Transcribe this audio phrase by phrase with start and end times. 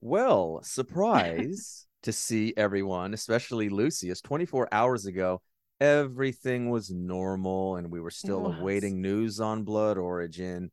[0.00, 5.42] Well, surprise to see everyone, especially Lucius, 24 hours ago.
[5.80, 10.70] Everything was normal, and we were still awaiting news on Blood Origin.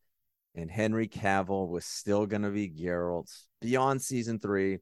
[0.55, 4.79] And Henry Cavill was still going to be Geralt beyond season three.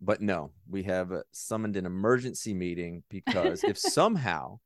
[0.00, 4.60] But no, we have uh, summoned an emergency meeting because if somehow,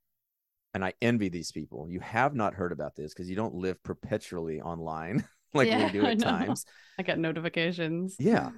[0.75, 3.83] and I envy these people, you have not heard about this because you don't live
[3.83, 6.67] perpetually online like Yeah, we do at times.
[6.99, 8.17] I get notifications.
[8.19, 8.51] Yeah.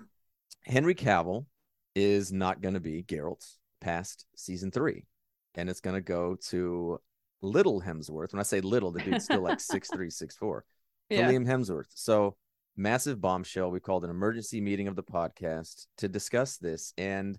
[0.65, 1.47] Henry Cavill
[1.95, 3.45] is not going to be Geralt
[3.81, 5.05] past season three.
[5.55, 6.99] And it's going to go to
[7.43, 8.33] little Hemsworth.
[8.33, 10.65] When I say little, the dude's still like six three, six four.
[11.11, 11.31] Yeah.
[11.31, 11.91] Liam Hemsworth.
[11.91, 12.35] So
[12.79, 13.71] massive bombshell.
[13.71, 16.95] We called an emergency meeting of the podcast to discuss this.
[16.97, 17.39] And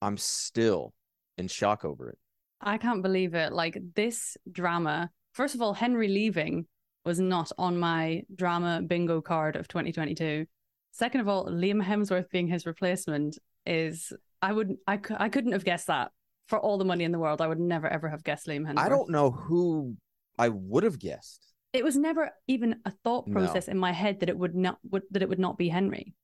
[0.00, 0.94] I'm still
[1.36, 2.18] in shock over it.
[2.60, 3.52] I can't believe it.
[3.52, 6.66] Like this drama, first of all, Henry leaving
[7.04, 10.46] was not on my drama bingo card of 2022.
[10.92, 15.64] Second of all, Liam Hemsworth being his replacement is I would I I couldn't have
[15.64, 16.10] guessed that
[16.48, 17.40] for all the money in the world.
[17.40, 18.78] I would never ever have guessed Liam Hemsworth.
[18.78, 19.96] I don't know who
[20.38, 21.46] I would have guessed.
[21.72, 23.32] It was never even a thought No.
[23.40, 26.14] process in my head that it would not would, that it would not be Henry.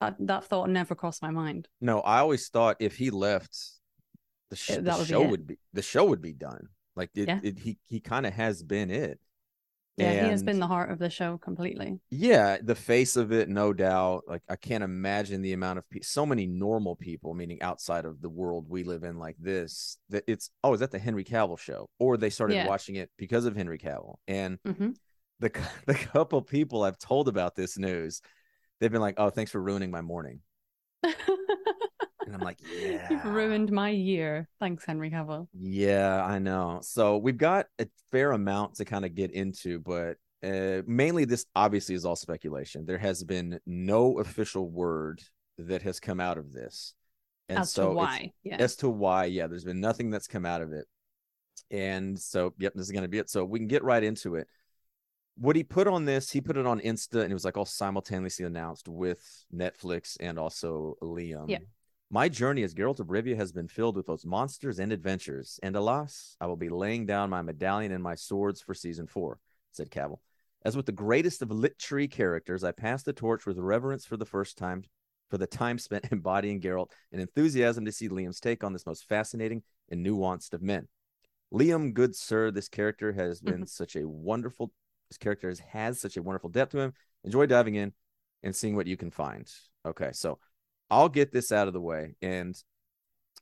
[0.00, 1.66] That that thought never crossed my mind.
[1.80, 3.56] No, I always thought if he left,
[4.50, 5.30] the, sh- Uh, the would show it.
[5.30, 6.68] would be the show would be done.
[6.94, 7.40] Like it, Yeah.
[7.42, 9.18] it he he kind of has been it.
[9.98, 12.00] Yeah, he has been the heart of the show completely.
[12.10, 14.24] Yeah, the face of it, no doubt.
[14.26, 18.22] Like I can't imagine the amount of pe- so many normal people, meaning outside of
[18.22, 19.98] the world we live in, like this.
[20.08, 21.90] That it's oh, is that the Henry Cavill show?
[21.98, 22.64] Or they started Yeah.
[22.64, 24.16] watching it because of Henry Cavill.
[24.26, 24.90] And hmm
[25.40, 25.50] the
[25.86, 28.22] the couple people I've told about this news,
[28.80, 30.40] they've been like, "Oh, thanks for ruining my morning."
[32.28, 34.48] And I'm like, "Yeah, You've ruined my year.
[34.60, 35.48] Thanks, Henry Cavill.
[35.58, 36.80] Yeah, I know.
[36.82, 41.46] So we've got a fair amount to kind of get into, but uh, mainly this
[41.56, 42.86] obviously is all speculation.
[42.86, 45.22] There has been no official word
[45.58, 46.94] that has come out of this.
[47.48, 48.32] And As so to why.
[48.44, 48.56] Yeah.
[48.58, 50.86] As to why, yeah, there's been nothing that's come out of it.
[51.70, 53.30] And so, yep, this is going to be it.
[53.30, 54.46] So we can get right into it.
[55.36, 57.64] What he put on this, he put it on Insta and it was like all
[57.64, 59.20] simultaneously announced with
[59.54, 61.48] Netflix and also Liam.
[61.48, 61.58] Yeah.
[62.10, 65.76] My journey as Geralt of Rivia has been filled with those monsters and adventures, and
[65.76, 69.40] alas, I will be laying down my medallion and my swords for season four,
[69.72, 70.20] said Cavill.
[70.64, 74.16] As with the greatest of lit tree characters, I pass the torch with reverence for
[74.16, 74.84] the first time,
[75.28, 79.06] for the time spent embodying Geralt, and enthusiasm to see Liam's take on this most
[79.06, 80.88] fascinating and nuanced of men.
[81.52, 84.72] Liam, good sir, this character has been such a wonderful.
[85.10, 86.94] This character has, has such a wonderful depth to him.
[87.24, 87.92] Enjoy diving in
[88.42, 89.50] and seeing what you can find.
[89.86, 90.38] Okay, so
[90.90, 92.56] I'll get this out of the way, and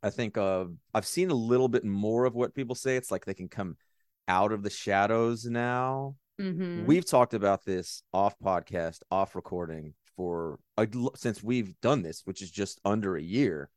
[0.02, 2.96] I think uh, I've seen a little bit more of what people say.
[2.96, 3.76] It's like they can come
[4.28, 6.16] out of the shadows now.
[6.38, 12.22] hmm We've talked about this off podcast, off recording for a, since we've done this,
[12.24, 13.70] which is just under a year.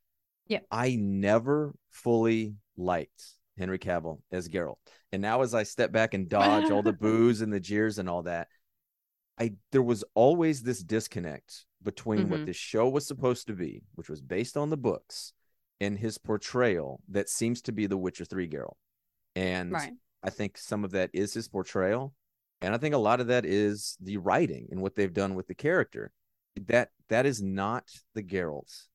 [0.46, 0.60] Yeah.
[0.70, 3.22] I never fully liked
[3.58, 4.76] Henry Cavill as Geralt.
[5.12, 8.08] And now as I step back and dodge all the boos and the jeers and
[8.08, 8.48] all that,
[9.38, 12.46] I there was always this disconnect between what Mhm.
[12.46, 15.32] this show was supposed to be, which was based on the books,
[15.80, 18.76] and his portrayal that seems to be the Witcher 3 Geralt.
[19.34, 19.94] And Right.
[20.22, 22.14] I think some of that is his portrayal,
[22.60, 25.46] and I think a lot of that is the writing and what they've done with
[25.46, 26.12] the character.
[26.56, 28.88] That that is not the Geralt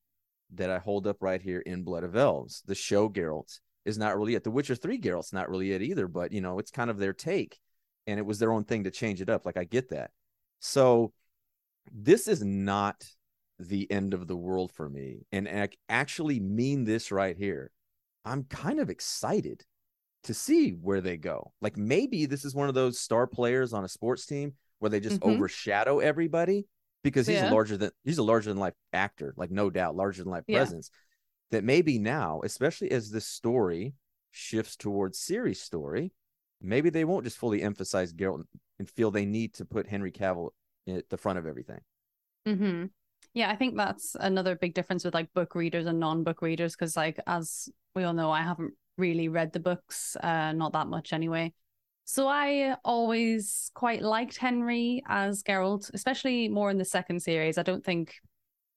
[0.50, 2.62] that I hold up right here in Blood of Elves.
[2.66, 4.44] The show Geralt is not really it.
[4.44, 7.12] The Witcher 3 Geralt's not really it either, but you know, it's kind of their
[7.12, 7.58] take.
[8.06, 9.44] And it was their own thing to change it up.
[9.44, 10.12] Like I get that.
[10.60, 11.12] So
[11.92, 13.04] this is not
[13.58, 15.26] the end of the world for me.
[15.32, 17.70] And I actually mean this right here.
[18.24, 19.64] I'm kind of excited
[20.24, 21.52] to see where they go.
[21.60, 25.00] Like maybe this is one of those star players on a sports team where they
[25.00, 25.32] just Mhm.
[25.34, 26.66] overshadow everybody
[27.02, 27.50] because he's Yeah.
[27.50, 30.44] a larger than he's a larger than life actor, like no doubt, larger than life
[30.46, 30.58] Yeah.
[30.58, 30.90] presence.
[31.50, 33.94] That maybe now, especially as this story
[34.32, 36.12] shifts towards Ciri's story,
[36.60, 38.44] maybe they won't just fully emphasize Geralt
[38.78, 40.50] and feel they need to put Henry Cavill
[40.86, 41.80] at the front of everything.
[42.44, 42.86] hmm
[43.34, 46.96] Yeah, I think that's another big difference with like book readers and non-book readers because,
[46.96, 51.12] like, as we all know, I haven't really read the books, uh, not that much
[51.12, 51.52] anyway.
[52.04, 57.58] So I always quite liked Henry as Geralt, especially more in the second series.
[57.58, 58.14] I don't think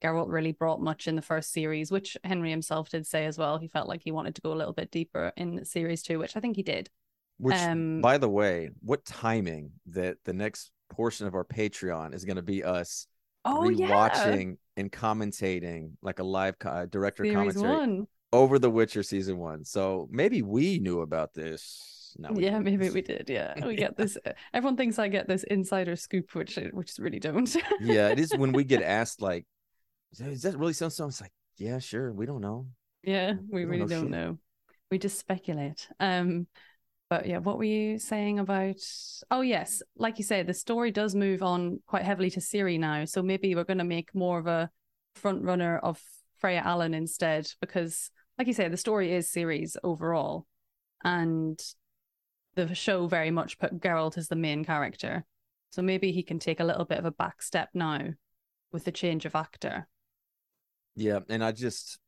[0.03, 3.59] Geralt really brought much in the first series, which Henry himself did say as well.
[3.59, 6.35] He felt like he wanted to go a little bit deeper in series two, which
[6.35, 6.89] I think he did.
[7.38, 12.25] Which, Um, by the way, what timing that the next portion of our Patreon is
[12.25, 13.07] going to be us
[13.45, 18.07] Oh yeah, rewatching and commentating like a live co- uh, director series commentary one.
[18.33, 19.63] over The Witcher season one.
[19.65, 22.15] So maybe we knew about this.
[22.18, 22.63] No, yeah, didn't.
[22.63, 23.30] maybe we did.
[23.30, 24.18] Yeah, we get this.
[24.53, 27.53] Everyone thinks I get this insider scoop, which which is really don't.
[27.80, 29.45] yeah, it is when we get asked like
[30.19, 30.89] Is that really so?
[30.89, 32.12] So it's like, yeah, sure.
[32.12, 32.68] We don't know.
[33.03, 34.12] Yeah, we, We don't really know don't shit.
[34.12, 34.38] know.
[34.91, 35.88] We just speculate.
[36.00, 36.47] Um,
[37.09, 38.81] but yeah, what were you saying about?
[39.31, 43.06] Oh yes, like you said, the story does move on quite heavily to Ciri now.
[43.06, 44.69] So maybe we're going to make more of a
[45.15, 46.01] front runner of
[46.38, 50.45] Freya Allan instead, because like you say, the story is Ciri's overall,
[51.03, 51.59] and
[52.56, 55.25] the show very much put Geralt as the main character.
[55.71, 58.09] So maybe he can take a little bit of a back step now
[58.71, 59.88] with the change of actor.
[60.95, 62.00] Yeah, and I just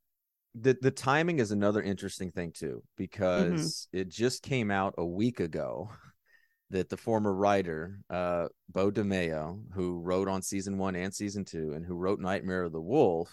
[0.55, 5.39] the the timing is another interesting thing too because it just came out a week
[5.39, 5.89] ago
[6.69, 11.73] that the former writer uh Beau DeMayo who wrote on season 1 and season 2
[11.73, 13.29] and who wrote Nightmare of the Wolf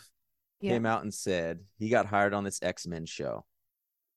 [0.60, 3.44] came out and said he got hired on this X-Men show.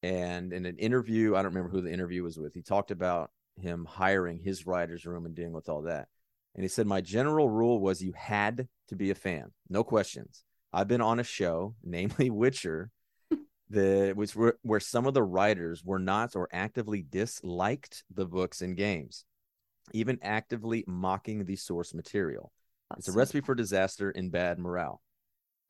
[0.04, 3.30] And in an interview, I don't remember who the interview was with, he talked about
[3.57, 6.07] him hiring his writer's room and dealing with all that.
[6.56, 10.44] And he said, My general rule was you had to be a fan, no questions.
[10.73, 12.91] I've been on a show, namely Witcher,
[13.69, 18.62] that was where, where some of the writers were not or actively disliked the books
[18.62, 19.25] and games,
[19.94, 22.51] even actively mocking the source material.
[22.97, 25.01] It's a recipe for disaster and bad morale.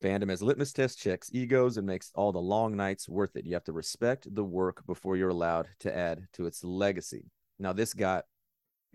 [0.02, 3.46] Fandom as litmus test checks egos and makes all the long nights worth it.
[3.46, 7.30] You have to respect the work before you're allowed to add to its legacy.
[7.60, 8.24] Now, this got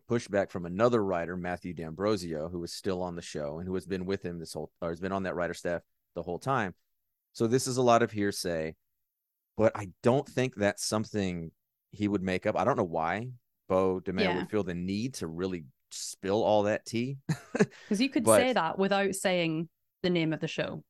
[0.10, 3.86] pushback from another writer, Matthew D'Ambrosio, who is still on the show and who has
[3.86, 5.82] been with him this whole, or has been on that writer staff
[6.18, 6.74] the whole time.
[7.34, 8.76] So this is a lot of hearsay,
[9.56, 11.52] but I don't think that's something
[11.92, 12.58] he would make up.
[12.58, 13.30] I don't know why
[13.70, 14.38] Beau DeMayo Yeah.
[14.38, 17.18] would feel the need to really spill all that tea.
[17.54, 19.70] Because you could But- say that without saying
[20.02, 20.84] the name of the show.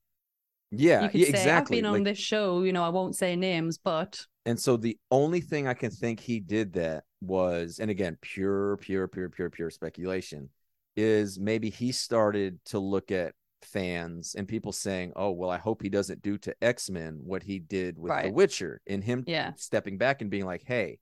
[0.72, 1.78] Yeah, you could yeah, say, exactly.
[1.78, 4.78] I've been on Like- this show, you know, I won't say names, but And so
[4.78, 9.30] the only thing I can think he did that was, and again, pure, pure, pure,
[9.30, 10.50] pure, pure speculation,
[10.96, 15.82] is maybe he started to look at fans and people saying, "Oh, well, I hope
[15.82, 19.54] he doesn't do to X Men what he did with The Witcher," and him yeah.
[19.56, 21.00] stepping back and being like, "Hey,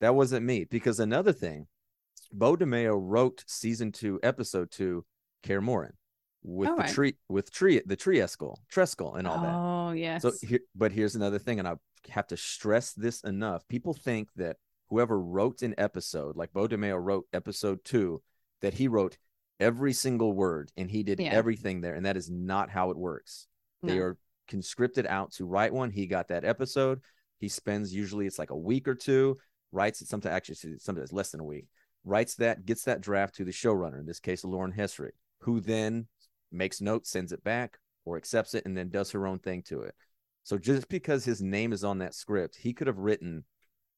[0.00, 1.66] that wasn't me." Because another thing,
[2.32, 5.04] Beau DeMayo wrote season two, episode two,
[5.42, 5.92] Kaer Morhen,
[6.42, 6.92] with All the right.
[6.92, 9.54] tree, with tree, the tree Triescal, Trescal, and all that.
[9.54, 10.22] Oh, yes.
[10.22, 11.74] So here, but here's another thing, and I
[12.08, 13.66] have to stress this enough.
[13.68, 14.56] People think that
[14.88, 18.22] whoever wrote an episode, like Beau DeMayo wrote episode two,
[18.60, 19.18] that he wrote
[19.60, 21.30] every single word and he did Yeah.
[21.30, 23.46] everything there, and that is not how it works.
[23.82, 24.16] They are
[24.46, 25.90] conscripted out to write one.
[25.90, 27.00] He got that episode.
[27.38, 29.38] He spends usually it's like a week or two,
[29.72, 30.08] writes it.
[30.08, 31.66] Sometimes actually sometimes less than a week.
[32.04, 33.98] Writes that, gets that draft to the showrunner.
[33.98, 36.06] In this case, Lauren Hissrich, who then
[36.50, 39.82] makes notes, sends it back, or accepts it, and then does her own thing to
[39.82, 39.94] it.
[40.44, 43.44] So just because his name is on that script, he could have written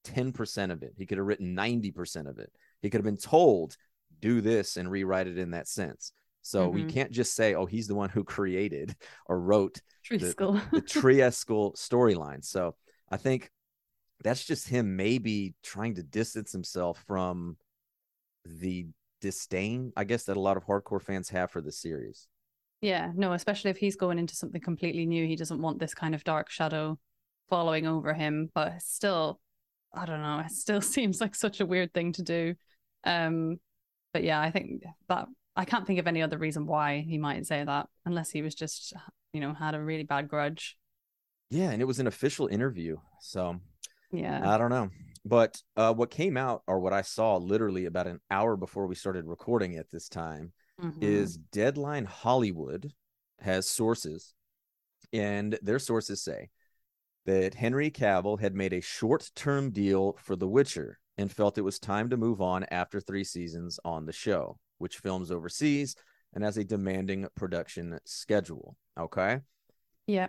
[0.04, 0.92] 10% of it.
[0.96, 2.52] He could have written 90% of it.
[2.82, 3.76] He could have been told,
[4.20, 6.12] do this and rewrite it in that sense.
[6.42, 6.88] So we Mhm.
[6.88, 8.94] can't just say, oh, he's the one who created
[9.26, 10.60] or wrote Triskel.
[10.72, 12.44] the Triescal storyline.
[12.44, 12.76] So
[13.10, 13.50] I think
[14.22, 17.56] that's just him maybe trying to distance himself from
[18.44, 18.86] the
[19.20, 22.28] disdain, I guess, that a lot of hardcore fans have for the series.
[22.80, 25.26] yeah, no, especially if he's going into something completely new.
[25.26, 26.98] He doesn't want this kind of dark shadow
[27.48, 29.40] following over him, but still,
[29.94, 32.54] I don't know, it still seems like such a weird thing to do.
[33.04, 33.58] Um,
[34.14, 35.26] but yeah, I think that
[35.56, 38.54] I can't think of any other reason why he might say that unless he was
[38.54, 38.94] just,
[39.34, 40.78] you know, had a really bad grudge.
[41.50, 42.96] Yeah, and it was an official interview.
[43.20, 43.60] So
[44.10, 44.40] Yeah.
[44.54, 44.88] I don't know.
[45.24, 48.94] But uh, what came out, or what I saw literally about an hour before we
[48.94, 51.02] started recording at this time, Mhm.
[51.02, 52.92] is Deadline Hollywood
[53.40, 54.34] has sources,
[55.12, 56.50] and their sources say
[57.26, 61.62] that Henry Cavill had made a short term deal for The Witcher and felt it
[61.62, 65.96] was time to move on after three seasons on the show, which films overseas
[66.34, 68.76] and has a demanding production schedule.
[68.98, 69.40] Okay.
[70.06, 70.28] yeah.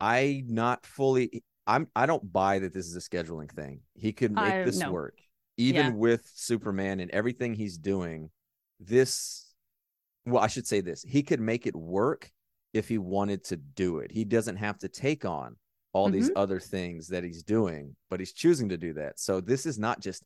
[0.00, 3.80] I not fully I'm I don't buy that this is a scheduling thing.
[3.94, 4.92] He could make I- this no.
[4.92, 5.18] work.
[5.56, 5.92] Even Yeah.
[5.92, 8.30] with Superman and everything he's doing,
[8.80, 9.54] this
[10.26, 11.02] well, I should say this.
[11.02, 12.30] He could make it work
[12.72, 14.10] if he wanted to do it.
[14.10, 15.56] He doesn't have to take on
[15.94, 16.38] all these Mm-hmm.
[16.38, 19.18] other things that he's doing, but he's choosing to do that.
[19.18, 20.22] So this is not just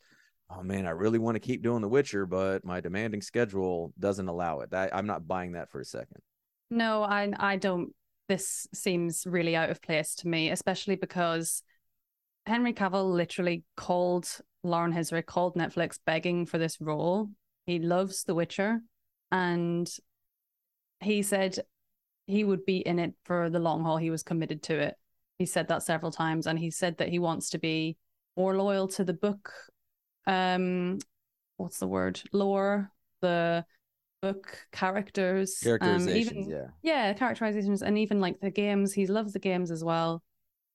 [0.51, 4.29] oh man, I really want to keep doing The Witcher, but my demanding schedule doesn't
[4.29, 4.73] allow it.
[4.73, 6.23] I, I'm not buying that for a second.
[6.71, 7.95] No, I I don't.
[8.29, 11.63] This seems really out of place to me, especially because
[12.47, 14.27] Henry Cavill literally called
[14.63, 17.31] Lauren Hissrich, called Netflix begging for this role.
[17.67, 18.81] He loves The Witcher,
[19.31, 19.87] and
[21.01, 21.59] he said
[22.27, 23.99] he would be in it for the long haul.
[23.99, 24.97] He was committed to it.
[25.39, 27.97] He said that several times, and he said that he wants to be
[28.37, 29.53] more loyal to the book.
[30.27, 30.99] Um,
[31.57, 32.21] what's the word?
[32.33, 32.91] Lore,
[33.21, 33.65] the
[34.21, 36.67] book characters, um, even yeah.
[36.83, 38.93] yeah, characterizations, and even like the games.
[38.93, 40.23] He loves the games as well.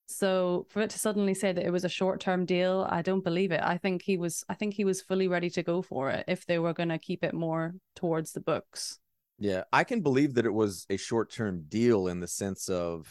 [0.06, 3.24] So for it to suddenly say that it was a short term deal, I don't
[3.24, 3.62] believe it.
[3.64, 4.44] I think he was.
[4.50, 6.98] I think he was fully ready to go for it if they were going to
[6.98, 9.00] keep it more towards the books.
[9.40, 13.08] Yeah, I can believe that it was a short term deal in the sense of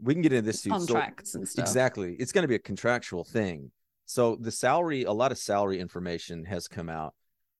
[0.00, 0.70] we can get into this too.
[0.70, 1.62] So- Contracts and stuff.
[1.64, 2.16] Exactly.
[2.18, 3.70] It's going to be a contractual thing.
[4.06, 7.14] So the salary, a lot of salary information has come out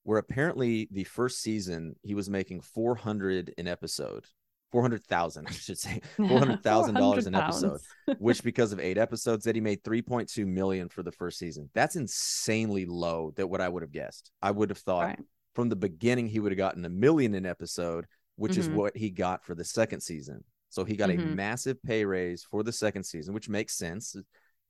[0.05, 4.25] where apparently the first season he was making 400 an episode.
[4.73, 6.01] 400,000, I should say.
[6.19, 7.79] $400,000 an episode,
[8.19, 11.69] which because of 8 episodes that he made 3.2 million for the first season.
[11.75, 14.31] That's insanely low that what I would have guessed.
[14.41, 15.19] I would have thought Right.
[15.55, 18.75] from the beginning he would have gotten a million an episode, which is Mhm.
[18.75, 20.43] what he got for the second season.
[20.73, 21.37] So he got a Mhm.
[21.37, 24.17] massive pay raise for the second season, which makes sense.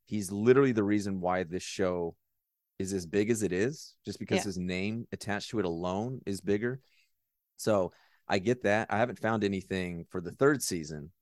[0.05, 2.17] He's literally the reason why this show
[2.81, 4.47] is as big as it is, just because Yeah.
[4.47, 6.81] his name attached to it alone is bigger.
[7.57, 7.93] So
[8.27, 8.91] I get that.
[8.91, 11.13] I haven't found anything for the third season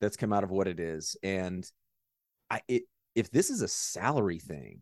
[0.00, 1.14] that's come out of what it is.
[1.22, 1.70] And
[2.48, 2.84] I it
[3.14, 4.80] if this is a salary thing,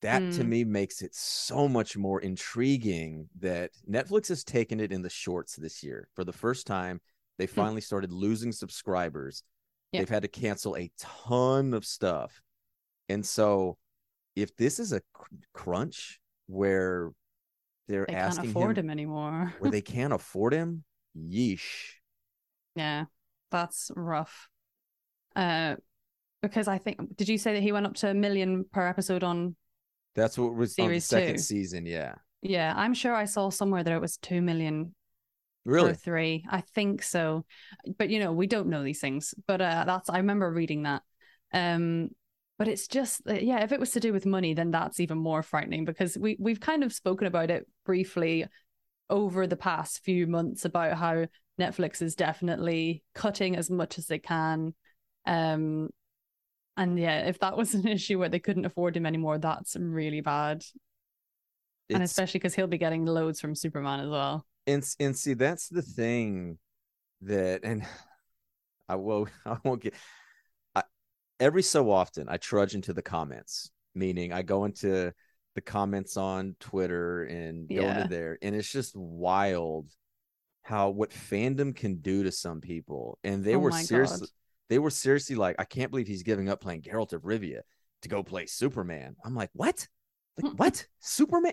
[0.00, 0.48] that to Mm.
[0.48, 5.54] me makes it so much more intriguing that Netflix has taken it in the shorts
[5.54, 6.08] this year.
[6.14, 7.00] For the first time,
[7.38, 9.42] they finally started losing subscribers.
[9.92, 12.42] They've had to cancel a ton of stuff.
[13.08, 13.76] And so
[14.34, 17.12] if this is a cr- crunch where
[17.86, 19.54] they're They can't asking afford him, him anymore.
[19.60, 20.82] where they can't afford him,
[21.16, 21.92] yeesh.
[22.74, 23.04] Yeah,
[23.52, 24.48] that's rough.
[25.36, 25.76] Uh,
[26.42, 29.22] because I think did you say that he went up to a million per episode
[29.22, 29.54] on?
[30.16, 31.42] That's what was on the Series second two.
[31.42, 31.86] season.
[31.86, 32.14] Yeah.
[32.42, 34.94] Yeah, I'm sure I saw somewhere that it was two million
[35.64, 35.94] Really?
[35.94, 36.44] three.
[36.48, 37.44] I think so,
[37.98, 39.34] but you know we don't know these things.
[39.46, 41.02] But uh, that's I remember reading that.
[41.52, 42.10] Um,
[42.58, 45.42] but it's just yeah, if it was to do with money, then that's even more
[45.42, 48.46] frightening because we we've kind of spoken about it briefly
[49.10, 51.26] over the past few months about how
[51.60, 54.74] Netflix is definitely cutting as much as they can.
[55.26, 55.90] Um,
[56.76, 60.20] and yeah, if that was an issue where they couldn't afford him anymore, that's really
[60.20, 60.64] bad.
[61.90, 64.46] and especially because he'll be getting loads from Superman as well.
[64.66, 66.58] And and see that's the thing
[67.22, 67.84] that and
[68.88, 69.94] I will I won't get
[70.74, 70.82] I,
[71.40, 75.12] every so often I trudge into the comments, meaning I go into
[75.54, 77.90] the comments on Twitter and go Yeah.
[77.90, 79.88] into there, and it's just wild
[80.62, 83.18] how what fandom can do to some people.
[83.24, 84.34] And they Oh were seriously God.
[84.70, 87.60] they were seriously like, I can't believe he's giving up playing Geralt of Rivia
[88.02, 89.16] to go play Superman.
[89.24, 89.86] I'm like, what?
[90.36, 90.56] Like hmm.
[90.56, 90.86] what?
[91.00, 91.52] Superman?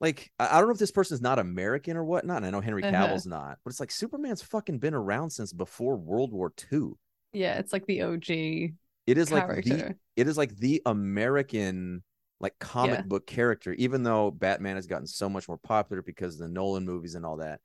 [0.00, 2.38] Like, I don't know if this person's not American or whatnot.
[2.38, 2.92] And I know Henry Uh-huh.
[2.92, 6.92] Cavill's not, but it's like Superman's fucking been around since before World War II.
[7.32, 8.74] Yeah, it's like the OG
[9.06, 12.02] It is like the it is like the American
[12.40, 13.02] like comic Yeah.
[13.02, 16.84] book character, even though Batman has gotten so much more popular because of the Nolan
[16.84, 17.60] movies and all that.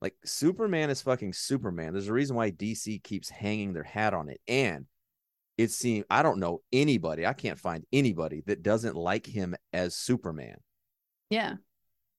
[0.00, 1.92] Like Superman is fucking Superman.
[1.92, 4.40] There's a reason why DC keeps hanging their hat on it.
[4.48, 4.86] And
[5.58, 9.96] it seems I don't know anybody, I can't find anybody that doesn't like him as
[9.96, 10.58] Superman.
[11.30, 11.56] Yeah.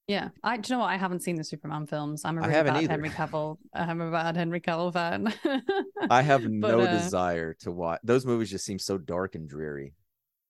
[0.08, 0.30] Yeah.
[0.44, 0.92] I do you know what?
[0.92, 2.24] I haven't seen the Superman films.
[2.26, 2.92] I'm a I really haven't bad either.
[2.92, 3.58] Henry Cavill.
[3.74, 5.34] I'm a bad Henry Cavill fan.
[6.10, 9.50] I have But, no uh, desire to watch those movies just seem so dark and
[9.50, 9.94] dreary.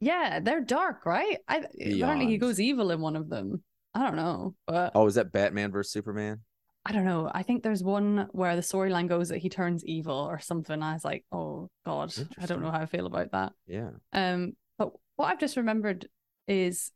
[0.01, 1.37] Yeah, they're dark, right?
[1.47, 3.63] I apparently he goes evil in one of them.
[3.93, 6.41] I don't know, but Oh, is that Batman versus Superman?
[6.85, 7.31] I don't know.
[7.33, 10.83] I think there's one where the storyline goes that he turns evil or something.
[10.83, 13.53] I was like, oh god, I don't know how I feel about that.
[13.67, 13.91] Yeah.
[14.11, 16.07] Um, but what I've just remembered
[16.47, 16.91] is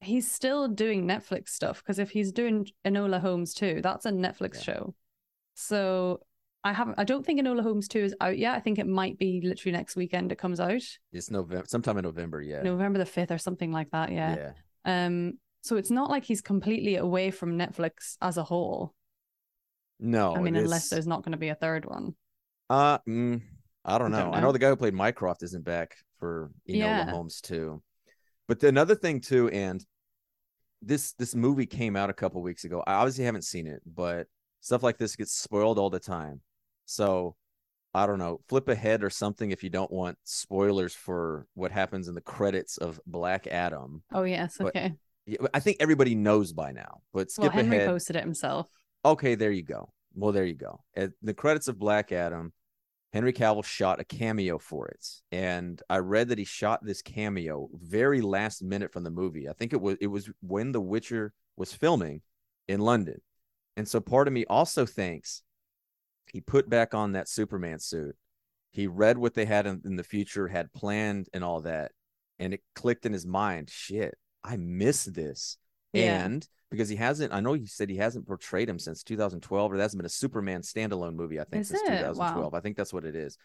[0.00, 4.54] he's still doing Netflix stuff because if he's doing Enola Holmes too, that's a Netflix
[4.56, 4.60] Yeah.
[4.62, 4.94] show.
[5.54, 6.20] So
[6.64, 6.96] I haven't.
[6.98, 8.54] I don't think Enola Holmes two is out yet.
[8.54, 10.32] I think it might be literally next weekend.
[10.32, 12.62] It comes out It's November sometime in November, yeah.
[12.62, 14.10] November the fifth or something like that.
[14.12, 14.52] Yeah.
[14.84, 15.06] yeah.
[15.06, 15.38] Um.
[15.62, 18.94] So it's not like he's completely away from Netflix as a whole.
[20.00, 22.14] No, I mean, unless is- there's not going to be a third one.
[22.70, 23.42] Uh, mm,
[23.84, 24.24] I don't I know.
[24.26, 24.46] don't I know.
[24.46, 27.10] know the guy who played Mycroft isn't back for Enola Yeah.
[27.10, 27.82] Holmes too.
[28.48, 29.84] But another thing too, and
[30.82, 32.82] this this movie came out a couple weeks ago.
[32.86, 34.26] I obviously haven't seen it, but
[34.60, 36.40] stuff like this gets spoiled all the time.
[36.86, 37.36] So
[37.94, 38.40] I don't know.
[38.48, 42.78] Flip ahead or something if you don't want spoilers for what happens in the credits
[42.78, 44.02] of Black Adam.
[44.12, 44.56] Oh yes.
[44.58, 44.94] But Okay.
[45.26, 47.02] Yeah, I think everybody knows by now.
[47.12, 47.88] But Well, skip Henry ahead.
[47.88, 48.68] posted it himself.
[49.04, 49.92] Okay, there you go.
[50.14, 50.80] Well, there you go.
[50.96, 52.52] At the credits of Black Adam,
[53.12, 57.68] Henry Cavill shot a cameo for it, and I read that he shot this cameo
[57.72, 59.48] very last minute from the movie.
[59.48, 62.20] I think it was it was when The Witcher was filming
[62.66, 63.20] in London,
[63.76, 65.42] and so part of me also thinks
[66.30, 68.14] he put back on that Superman suit.
[68.70, 71.92] He read what they had in, in the future, had planned, and all that,
[72.38, 73.70] and it clicked in his mind.
[73.70, 75.56] Shit, I miss this.
[75.92, 76.24] Yeah.
[76.24, 79.76] And because he hasn't, I know you said he hasn't portrayed him since 2012, or
[79.76, 81.86] there hasn't been a Superman standalone movie, I think, Is since it?
[81.98, 82.54] 2012.
[82.54, 83.38] I think that's what it is.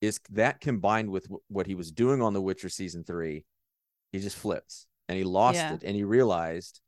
[0.00, 3.44] Is that combined with wh- what he was doing on The Witcher season three,
[4.12, 5.74] he just flips and he lost Yeah.
[5.74, 6.80] it and he realized,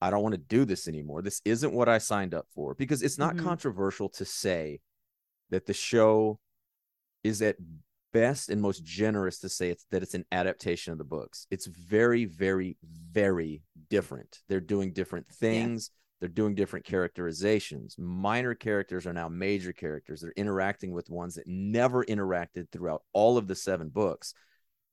[0.00, 1.22] I don't want to do this anymore.
[1.22, 3.44] This isn't what I signed up for because it's not Mhm.
[3.44, 4.80] controversial to say
[5.50, 6.40] that the show
[7.22, 7.56] is at
[8.12, 11.46] best and most generous to say it's that it's an adaptation of the books.
[11.50, 12.76] It's very, very,
[13.10, 14.40] very different.
[14.48, 15.90] They're doing different things.
[16.20, 17.96] They're doing different characterizations.
[17.98, 20.20] Minor characters are now major characters.
[20.20, 24.32] They're interacting with ones that never interacted throughout all of the seven books.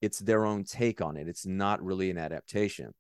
[0.01, 1.27] It's their own take on it.
[1.27, 2.93] It's not really an adaptation.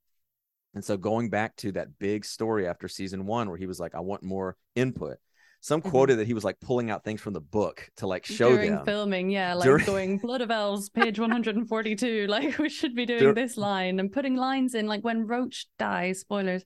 [0.75, 3.95] And so going back to that big story after season one, where he was like,
[3.95, 5.17] I want more input.
[5.61, 5.89] Some Mhm.
[5.89, 8.71] quoted that he was like pulling out things from the book to like show During
[8.71, 8.85] them.
[8.85, 12.27] filming, yeah, like During- going Blood of Elves, page 142.
[12.27, 14.87] Like we should be doing Dur- this line and putting lines in.
[14.87, 16.63] Like when Roach dies, spoilers.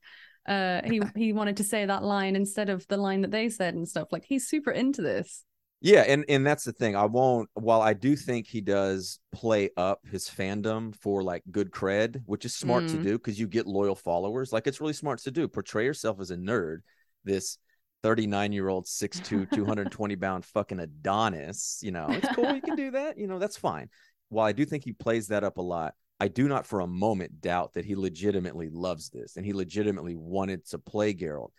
[0.47, 3.73] Uh, he he wanted to say that line instead of the line that they said
[3.75, 4.09] and stuff.
[4.11, 5.43] Like he's super into this.
[5.81, 6.95] Yeah, and and that's the thing.
[6.95, 7.49] I won't.
[7.55, 12.45] While I do think he does play up his fandom for like good cred, which
[12.45, 13.03] is smart to Mm.
[13.03, 14.53] do because you get loyal followers.
[14.53, 15.47] Like it's really smart to do.
[15.47, 16.79] Portray yourself as a nerd.
[17.25, 17.57] This
[18.03, 21.79] 39 year old, 6'2", 220 pound fucking Adonis.
[21.81, 22.53] You know, it's cool.
[22.53, 23.17] You can do that.
[23.17, 23.89] You know, that's fine.
[24.29, 26.87] While I do think he plays that up a lot, I do not for a
[26.87, 31.51] moment doubt that he legitimately loves this and he legitimately wanted to play Geralt.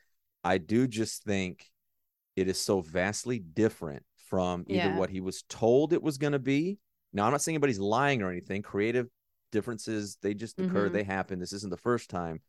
[0.45, 1.71] I do just think
[2.37, 4.99] it is so vastly different from either Yeah.
[4.99, 6.79] what he was told it was going to be.
[7.13, 8.63] Now, I'm not saying anybody's lying or anything.
[8.63, 9.07] Creative
[9.53, 10.93] differences, they just occur, Mhm.
[10.93, 11.39] they happen.
[11.39, 12.41] This isn't the first time.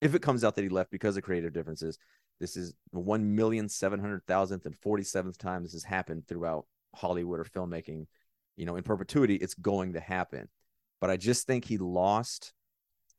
[0.00, 1.98] If it comes out that he left because of creative differences,
[2.42, 6.26] this is the one million seven hundred thousandth and forty seventh time this has happened
[6.26, 8.06] throughout Hollywood or filmmaking.
[8.56, 10.48] You know, in perpetuity, it's going to happen.
[11.00, 12.52] But I just think he lost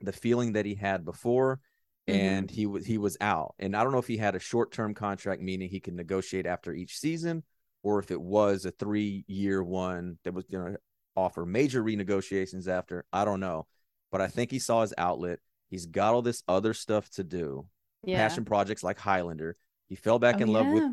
[0.02, 1.62] the feeling that he had before
[2.08, 2.14] Mhm.
[2.16, 3.56] and he was he was out.
[3.60, 6.46] And I don't know if he had a short term contract, meaning he could negotiate
[6.46, 7.44] after each season,
[7.82, 10.80] or if it was a three year one that was going to
[11.16, 13.06] offer major renegotiations after.
[13.14, 13.68] I don't know,
[14.12, 15.40] but I think he saw his outlet.
[15.70, 17.68] He's got all this other stuff to do,
[18.04, 18.24] Yeah.
[18.24, 19.56] passion projects like Highlander.
[19.88, 20.84] He fell back Oh, in love with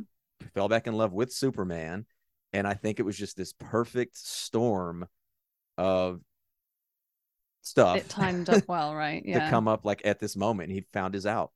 [0.55, 2.07] fell back in love with Superman,
[2.53, 5.07] and I think it was just this perfect storm
[5.79, 6.21] of
[7.63, 9.23] stuff It timed up well, right?
[9.27, 9.45] Yeah.
[9.45, 10.71] to come up like at this moment.
[10.71, 11.53] He found his out.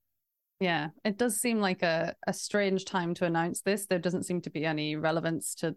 [0.60, 3.86] Yeah, it does seem like a, a strange time to announce this.
[3.86, 5.76] There doesn't seem to be any relevance to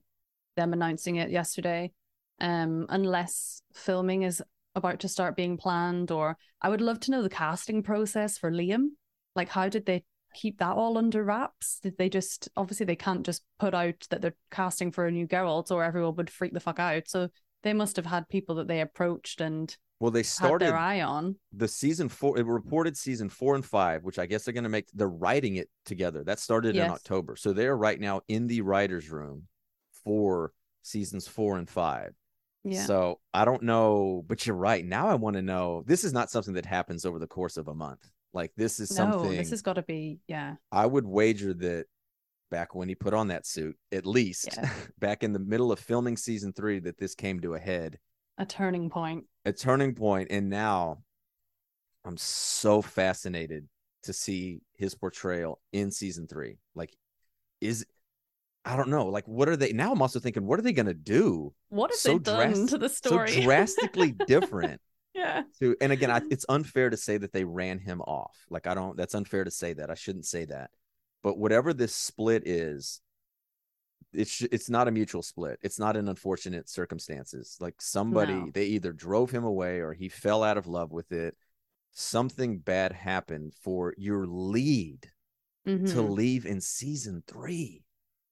[0.56, 1.92] them announcing it yesterday,
[2.40, 4.42] um, unless filming is
[4.76, 6.12] about to start being planned.
[6.12, 8.90] Or I would love to know the casting process for Liam.
[9.38, 11.80] Like, how did they keep that all under wraps?
[11.82, 15.28] Did they just obviously they can't just put out that they're casting for a new
[15.28, 17.08] Geralt, or everyone would freak the fuck out.
[17.08, 17.30] So
[17.64, 21.02] they must have had people that they approached and Well, they had started their eye
[21.02, 21.38] on.
[21.54, 22.38] the season four.
[22.38, 24.88] It reported season four and five, which I guess they're going to make.
[24.94, 26.24] They're writing it together.
[26.24, 29.48] That started in October, so they're right now in the writers' room
[30.04, 30.52] for
[30.84, 32.14] seasons four and five.
[32.64, 32.86] Yeah.
[32.86, 34.86] So I don't know, but you're right.
[34.86, 35.84] Now I want to know.
[35.88, 38.08] This is not something that happens over the course of a month.
[38.34, 40.56] Like this is no, something this has got to be yeah.
[40.72, 41.86] I would wager that
[42.52, 44.70] back when he put on that suit, at least Yeah.
[45.00, 48.00] back in the middle of filming season three, that this came to a head,
[48.38, 49.26] a turning point.
[49.46, 51.04] a turning point, and now
[52.06, 53.68] I'm so fascinated
[54.04, 56.58] to see his portrayal in season three.
[56.76, 56.96] Like,
[57.60, 57.86] is
[58.64, 59.08] I don't know.
[59.08, 59.94] Like, what are they now?
[59.94, 61.54] I'm also thinking, what are they gonna do?
[61.70, 63.32] What have So they done to the story?
[63.32, 64.82] So drastically different.
[65.28, 65.44] Yeah.
[65.60, 68.74] to and again I, it's unfair to say that they ran him off like i
[68.74, 70.72] don't that's unfair to say that i shouldn't say that
[71.24, 73.02] but whatever this split is
[74.14, 78.50] it's it's not a mutual split it's not an unfortunate circumstances like somebody No.
[78.54, 81.36] they either drove him away or he fell out of love with it
[81.92, 85.08] something bad happened for your lead
[85.66, 86.10] to Mhm.
[86.16, 87.84] leave in season three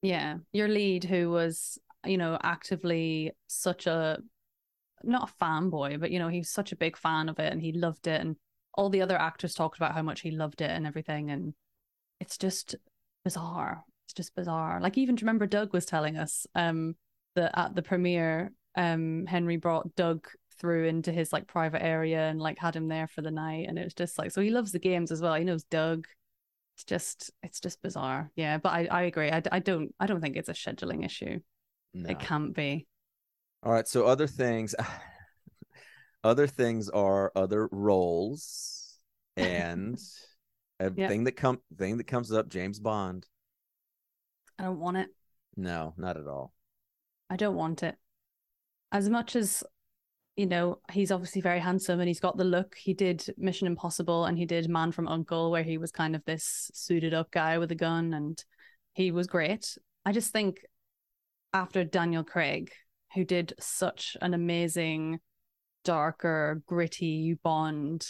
[0.02, 0.38] Yeah.
[0.52, 4.18] Your lead, who was, you know, actively such a
[5.06, 7.72] not a fanboy, but you know, he's such a big fan of it and he
[7.72, 8.20] loved it.
[8.20, 8.36] And
[8.74, 11.30] all the other actors talked about how much he loved it and everything.
[11.30, 11.54] And
[12.20, 12.76] it's just
[13.24, 13.84] bizarre.
[14.06, 14.80] It's just bizarre.
[14.80, 16.94] Like even remember Doug was telling us um
[17.34, 20.26] that at the premiere, um Henry brought Doug
[20.58, 23.66] through into his like private area and like had him there for the night.
[23.68, 25.34] And it was just like so he loves the games as well.
[25.34, 26.06] He knows Doug.
[26.76, 28.30] It's just it's just bizarre.
[28.36, 29.30] Yeah, but I, I agree.
[29.30, 31.40] I, I don't I don't think it's a scheduling issue.
[31.94, 32.10] no.
[32.10, 32.86] It can't be.
[33.66, 33.88] All right.
[33.88, 34.76] So other things,
[36.24, 38.94] other things are other roles,
[39.36, 39.98] and
[40.78, 41.08] a Yeah.
[41.08, 42.48] thing that come thing that comes up.
[42.48, 43.26] James Bond.
[44.56, 45.08] I don't want it.
[45.56, 46.52] No, not at all.
[47.28, 47.96] I don't want it.
[48.92, 49.64] As much as
[50.36, 52.76] you know, he's obviously very handsome and he's got the look.
[52.76, 56.24] He did Mission Impossible and he did Man from Uncle, where he was kind of
[56.24, 58.44] this suited up guy with a gun and
[58.92, 59.76] he was great.
[60.04, 60.60] I just think
[61.52, 62.70] after Daniel Craig,
[63.16, 65.18] who did such an amazing,
[65.84, 68.06] darker, gritty Bond,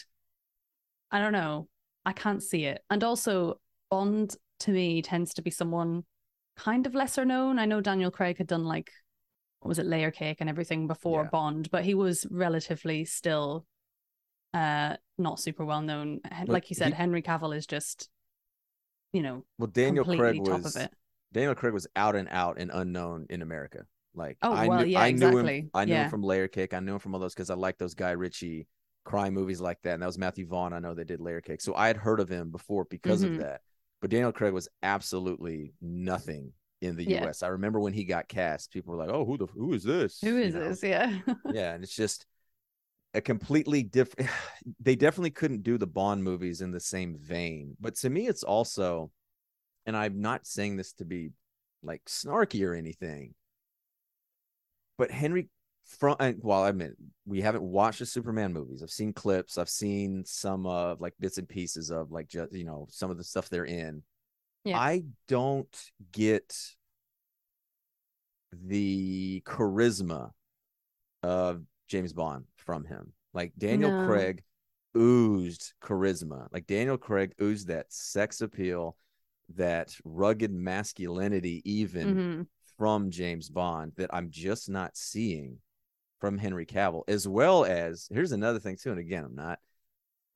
[1.11, 1.69] I don't know.
[2.05, 2.83] I can't see it.
[2.91, 6.05] And also, Bond to me tends to be someone
[6.57, 7.59] kind of lesser known.
[7.59, 8.91] I know Daniel Craig had done like
[9.61, 11.31] what was it, Layer Cake and everything before yeah.
[11.31, 13.67] Bond, but he was relatively still
[14.55, 16.21] uh not super well known.
[16.47, 16.95] Like you said, he...
[16.95, 18.09] Henry Cavill is just
[19.13, 20.77] you know well Daniel Craig was
[21.33, 23.87] Daniel Craig was out and out and unknown in America.
[24.17, 25.43] Like oh I well, knew, yeah, I exactly.
[25.43, 25.71] knew him.
[25.75, 26.05] I knew yeah.
[26.05, 26.75] him from Layer Cake.
[26.75, 28.67] I knew him from all those because I like those Guy Ritchie
[29.05, 29.95] crime movies like that.
[29.95, 30.73] And that was Matthew Vaughn.
[30.73, 33.35] I know they did Layer Cake, so I had heard of him before because mm-hmm.
[33.35, 33.61] of that.
[34.01, 36.53] But Daniel Craig was absolutely nothing
[36.83, 37.25] in the yeah.
[37.25, 37.43] U.S.
[37.43, 40.19] I remember when he got cast, people were like, "Oh, who the who is this?
[40.23, 40.69] Who is you know?
[40.69, 41.19] this?" Yeah,
[41.53, 42.27] yeah, and it's just
[43.15, 44.31] a completely different.
[44.81, 47.77] They definitely couldn't do the Bond movies in the same vein.
[47.81, 49.11] But to me, it's also,
[49.87, 51.31] and I'm not saying this to be
[51.83, 53.35] like snarky or anything.
[54.99, 55.49] But Henry
[55.87, 58.83] from well, I mean, we haven't watched the Superman movies.
[58.83, 59.59] I've seen clips.
[59.59, 63.19] I've seen some of like bits and pieces of like just you know some of
[63.19, 64.03] the stuff they're in.
[64.65, 64.79] Yeah.
[64.79, 65.75] I don't
[66.13, 66.57] get
[68.53, 70.31] the charisma
[71.23, 73.13] of James Bond from him.
[73.33, 74.07] Like Daniel no.
[74.07, 74.43] Craig
[74.97, 76.49] oozed charisma.
[76.53, 78.97] Like Daniel Craig oozed that sex appeal
[79.55, 82.43] that rugged masculinity even mm-hmm.
[82.79, 85.59] From James Bond that I'm just not seeing
[86.21, 88.91] from Henry Cavill, as well as here's another thing too.
[88.91, 89.59] And again, I'm not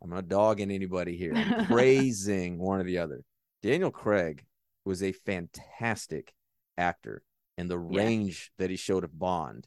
[0.02, 1.34] I'm not dogging anybody here.
[1.36, 3.22] I'm praising one or the other.
[3.62, 4.44] Daniel Craig
[4.84, 6.32] was a fantastic
[6.78, 7.22] actor
[7.58, 9.66] and the range that he showed of Bond.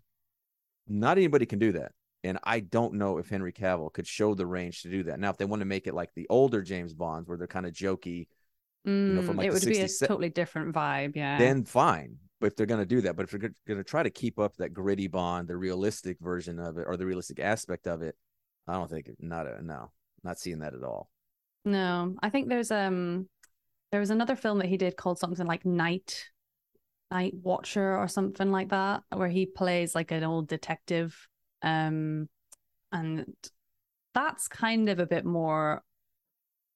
[0.88, 1.92] Not anybody can do that.
[2.24, 5.20] And I don't know if Henry Cavill could show the range to do that.
[5.20, 7.66] Now, if they want to make it like the older James Bonds where they're kind
[7.66, 8.28] of jokey,
[8.86, 11.38] Mm, you know, from mm, like it would 60s, be a totally different vibe, yeah.
[11.38, 14.04] Then fine, but if they're going to do that, but if they're going to try
[14.04, 17.88] to keep up that gritty Bond, the realistic version of it, or the realistic aspect
[17.88, 18.18] of it,
[18.68, 19.92] I don't think not a no,
[20.26, 21.10] not seeing that at all.
[21.64, 23.30] No, I think there's um
[23.94, 26.26] there was another film that he did called something like Night
[27.10, 31.16] Night Watcher or something like that, where he plays like an old detective,
[31.62, 32.28] um,
[32.92, 33.26] and
[34.14, 35.82] that's kind of a bit more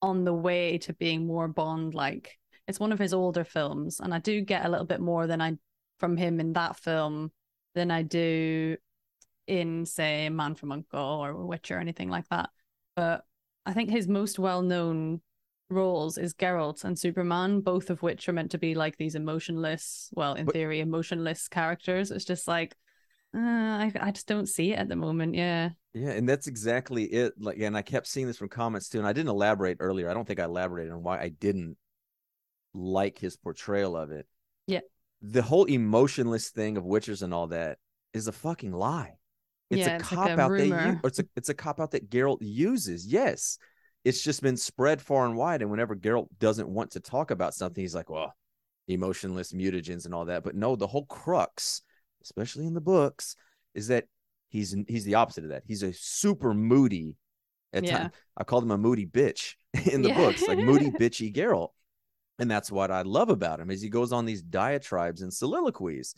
[0.01, 2.37] on the way to being more Bond like.
[2.67, 5.41] It's one of his older films, and I do get a little bit more than
[5.41, 5.57] I
[5.99, 7.31] from him in that film
[7.73, 8.77] than I do
[9.47, 12.49] in, say, Man from Uncle or Witcher or anything like that.
[12.95, 13.23] But
[13.65, 15.21] I think his most well known
[15.69, 20.09] roles is Geralt and Superman, both of which are meant to be like these emotionless,
[20.13, 22.11] well, in but, theory, emotionless characters.
[22.11, 22.75] It's just like,
[23.35, 25.35] uh, I, I just don't see it at the moment.
[25.35, 25.69] Yeah.
[25.93, 27.33] Yeah, and that's exactly it.
[27.39, 30.09] Like, and I kept seeing this from comments too, and I didn't elaborate earlier.
[30.09, 31.77] I don't think I elaborated on why I didn't
[32.77, 34.27] like his portrayal of it.
[34.67, 34.81] Yeah.
[35.21, 37.79] The whole emotionless thing of witches and all that
[38.13, 39.15] is a fucking lie.
[39.69, 40.77] It's yeah, a it's cop like a out rumor.
[40.77, 43.05] that you, it's a it's a cop out that Geralt uses.
[43.05, 43.57] Yes.
[44.05, 45.61] It's just been spread far and wide.
[45.61, 48.33] And whenever Geralt doesn't want to talk about something, he's like, well,
[48.87, 50.43] emotionless mutagens and all that.
[50.43, 51.81] But no, the whole crux,
[52.23, 53.35] especially in the books,
[53.73, 54.05] is that
[54.49, 55.63] he's he's the opposite of that.
[55.65, 57.17] He's a super moody
[57.73, 57.97] at yeah.
[57.97, 58.13] times.
[58.37, 59.55] I called him a moody bitch
[59.91, 60.17] in the yeah.
[60.17, 61.69] books, like moody bitchy Geralt.
[62.39, 66.13] And that's what I love about him is he goes on these diatribes and soliloquies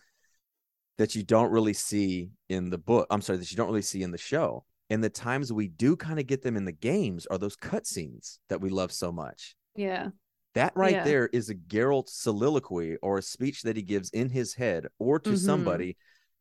[0.98, 3.08] that you don't really see in the book.
[3.10, 4.66] I'm sorry, that you don't really see in the show.
[4.90, 8.40] And the times we do kind of get them in the games are those cutscenes
[8.50, 9.56] that we love so much.
[9.76, 10.10] Yeah.
[10.56, 11.04] That right yeah.
[11.04, 15.20] there is a Geralt soliloquy or a speech that he gives in his head or
[15.20, 15.38] to mm-hmm.
[15.38, 15.96] somebody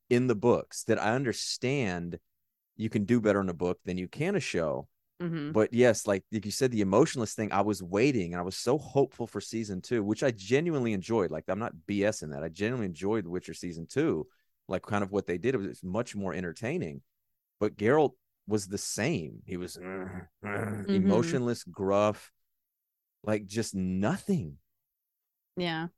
[0.09, 2.19] in the books that I understand
[2.77, 4.89] you can do better in a book than you can a show.
[5.21, 5.53] Mm-hmm.
[5.53, 8.79] But yes, like, you said, the emotionless thing, I was waiting and I was so
[8.79, 11.31] hopeful for season two, which I genuinely enjoyed.
[11.31, 12.45] Like, I'm not BSing that.
[12.45, 14.27] I genuinely enjoyed The Witcher season two,
[14.69, 15.55] like kind of what they did.
[15.55, 17.03] It was much more entertaining.
[17.59, 18.13] But Geralt
[18.47, 19.43] was the same.
[19.45, 20.91] He was mm-hmm.
[20.91, 22.31] emotionless, gruff,
[23.25, 24.59] like just nothing.
[25.57, 25.89] Yeah.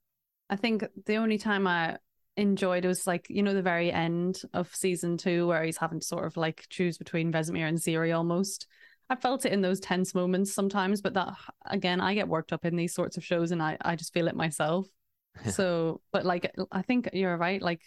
[0.49, 1.99] I think the only time I
[2.37, 6.01] enjoyed it was like, you know, the very end of season two where he's having
[6.01, 8.67] to sort of like choose between Vesemir and Ciri almost.
[9.11, 11.35] I felt it in those tense moments sometimes, but that
[11.67, 14.29] again, I get worked up in these sorts of shows and I, I just feel
[14.29, 14.87] it myself.
[15.51, 17.61] so, but like, I think you're right.
[17.61, 17.83] Like,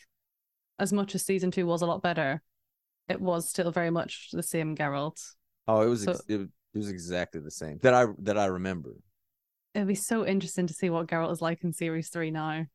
[0.80, 2.42] as much as season two was a lot better,
[3.08, 5.22] it was still very much the same Geralt.
[5.66, 8.96] Oh, it was, so, ex- it, was exactly the same that I, that I remember.
[9.74, 12.66] It'd be so interesting to see what Geralt is like in series three now.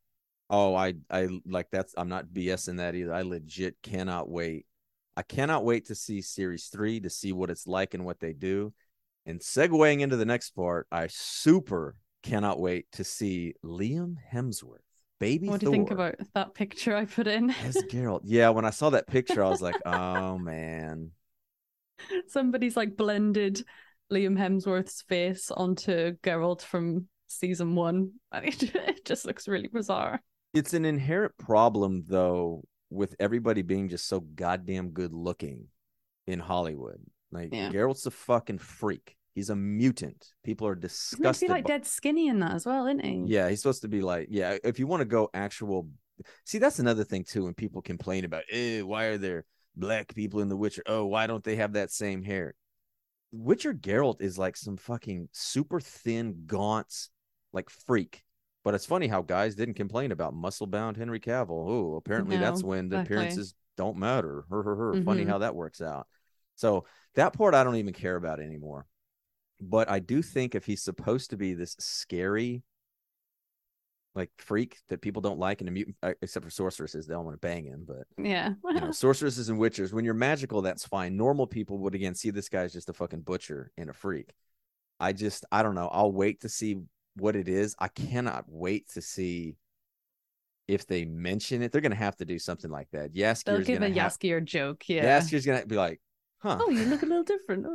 [0.49, 3.13] Oh, I, I like that's, I'm not BSing that either.
[3.13, 4.65] I legit cannot wait
[5.19, 8.31] I cannot wait to see series three to see what it's like and what they
[8.31, 8.71] do.
[9.25, 14.77] And segueing into the next part, I super cannot wait to see Liam Hemsworth,
[15.19, 15.49] baby.
[15.49, 17.49] What do Thor, you think about that picture I put in?
[17.49, 18.21] as Geralt?
[18.23, 21.11] Yeah, when I saw that picture, I was like, oh man.
[22.29, 23.65] Somebody's like blended
[24.09, 28.13] Liam Hemsworth's face onto Geralt from season one.
[28.31, 30.21] I it, it just looks really bizarre.
[30.53, 35.67] It's an inherent problem though with everybody being just so goddamn good looking
[36.27, 36.99] in Hollywood.
[37.31, 37.69] Like Yeah.
[37.71, 39.15] Geralt's a fucking freak.
[39.35, 40.33] He's a mutant.
[40.43, 41.47] People are He's disgusted.
[41.47, 43.23] be like by- dead skinny in that as well, isn't he?
[43.27, 45.87] Yeah, he's supposed to be like, yeah, if you want to go actual
[46.45, 50.41] see, that's another thing too, when people complain about eh, why are there black people
[50.41, 50.83] in the Witcher?
[50.85, 52.55] Oh, why don't they have that same hair?
[53.31, 57.09] Witcher Geralt is like some fucking super thin, gaunt,
[57.53, 58.23] like freak.
[58.63, 61.49] But it's funny how guys didn't complain about muscle bound Henry Cavill.
[61.69, 64.43] Oh, apparently that's when the appearances don't matter.
[64.49, 65.03] Her, her, her.
[65.03, 65.29] Funny Mhm.
[65.29, 66.07] how that works out.
[66.55, 68.85] So that part I don't even care about anymore.
[69.61, 72.63] But I do think if he's supposed to be this scary,
[74.15, 77.23] like freak that people don't like, and a mutant, uh, except for sorceresses, they all
[77.23, 77.85] want to bang him.
[77.87, 78.55] But Yeah.
[78.69, 81.15] you know, sorceresses and witchers, when you're magical, that's fine.
[81.15, 84.33] Normal people would again see this guy's just a fucking butcher and a freak.
[84.99, 85.87] I just, I don't know.
[85.87, 86.81] I'll wait to see
[87.19, 87.75] what it is.
[87.79, 89.55] I cannot wait to see
[90.67, 91.71] if they mention it.
[91.71, 93.11] They're gonna have to do something like that.
[93.13, 94.87] They'll Jaskier's give a gonna Jaskier joke.
[94.87, 95.19] Yeah.
[95.19, 95.99] Jaskier's gonna be like,
[96.39, 97.65] huh, Oh, you look a little different.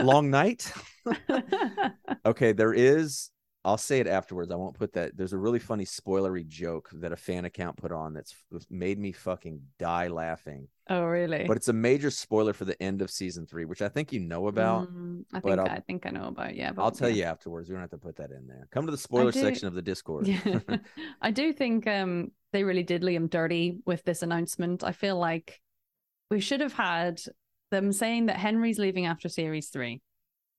[0.02, 0.72] Long night.
[2.26, 3.30] Okay, there is.
[3.66, 4.52] I'll say it afterwards.
[4.52, 5.16] I won't put that.
[5.16, 8.32] There's a really funny spoilery joke that a fan account put on that's
[8.70, 10.68] made me fucking die laughing.
[10.88, 11.46] oh, really?
[11.48, 14.20] But it's a major spoiler for the end of season three, which I think you
[14.20, 14.88] know about.
[14.88, 16.54] Mm, I think I think I know about.
[16.54, 17.16] Yeah, but I'll tell yeah.
[17.16, 17.68] you afterwards.
[17.68, 18.68] We don't have to put that in there.
[18.70, 20.28] Come to the spoiler do- section of the Discord.
[20.28, 20.60] Yeah.
[21.20, 24.84] I do think um they really did Liam dirty with this announcement.
[24.84, 25.60] I feel like
[26.30, 27.20] we should have had
[27.72, 30.02] them saying that Henry's leaving after series three.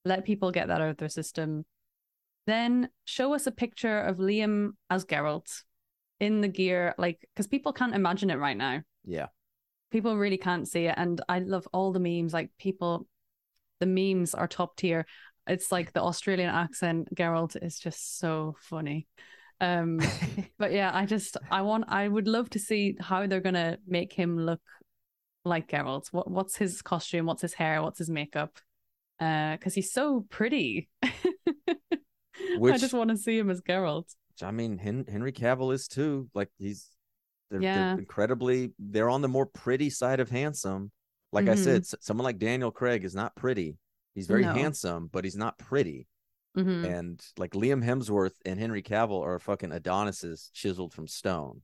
[0.04, 1.64] Let people get that out of their system.
[2.48, 5.64] Then show us a picture of Liam as Geralt
[6.18, 8.80] in the gear, like because people can't imagine it right now.
[9.04, 9.26] yeah.
[9.90, 10.94] People really can't see it.
[10.96, 12.32] And I love all the memes.
[12.32, 13.06] Like people
[13.80, 15.04] the memes are top tier.
[15.46, 19.06] It's like the Australian accent Geralt is just so funny.
[19.60, 20.00] Um
[20.58, 24.14] but yeah, I just I want I would love to see how they're gonna make
[24.14, 24.62] him look
[25.44, 26.08] like Geralt.
[26.12, 27.26] What what's his costume?
[27.26, 27.82] What's his hair?
[27.82, 28.58] What's his makeup?
[29.20, 30.88] Uh, because he's so pretty.
[32.56, 34.14] I just want to see him as Geralt.
[34.42, 36.28] I mean, Hen- Henry Cavill is too.
[36.34, 36.86] Like he's,
[37.50, 37.92] they're, they're Yeah.
[37.94, 38.72] incredibly.
[38.78, 40.92] They're on the more pretty side of handsome.
[41.32, 41.64] Like I Mhm.
[41.64, 43.78] said, s- someone like Daniel Craig is not pretty.
[44.14, 44.52] He's very No.
[44.52, 46.06] handsome, but he's not pretty.
[46.54, 51.62] hmm And like Liam Hemsworth and Henry Cavill are fucking Adonises chiseled from stone,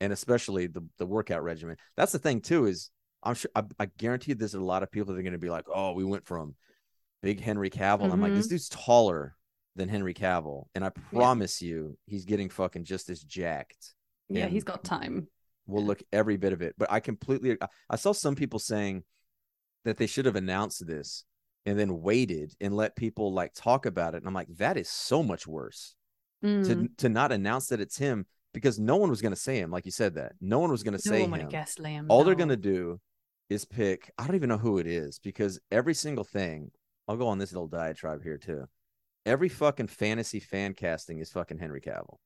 [0.00, 1.76] and especially the the workout regimen.
[1.96, 2.66] That's the thing too.
[2.66, 2.90] Is
[3.22, 5.50] I'm sure I, I guarantee there's a lot of people that are going to be
[5.50, 6.54] like, oh, we went from
[7.22, 8.10] big Henry Cavill.
[8.12, 9.36] I'm like, this dude's taller
[9.76, 13.94] than Henry Cavill, and I promise you, he's getting fucking just as jacked.
[14.28, 15.28] Yeah, he's got time.
[15.66, 16.74] We'll look every bit of it.
[16.78, 19.04] But I completely, I, I saw some people saying
[19.84, 21.24] that they should have announced this
[21.64, 24.18] and then waited and let people like talk about it.
[24.18, 25.94] And I'm like, that is so much worse
[26.44, 26.66] Mm.
[26.66, 29.70] to to not announce that it's him because no one was going to say him.
[29.70, 31.48] Like you said that no one was going to no say him.
[31.48, 32.06] guessed Liam.
[32.10, 33.00] All they're going to do
[33.48, 34.12] is pick.
[34.18, 36.70] I don't even know who it is because every single thing.
[37.08, 38.66] I'll go on this little diatribe here too.
[39.26, 42.16] Every fucking fantasy fan casting is fucking Henry Cavill,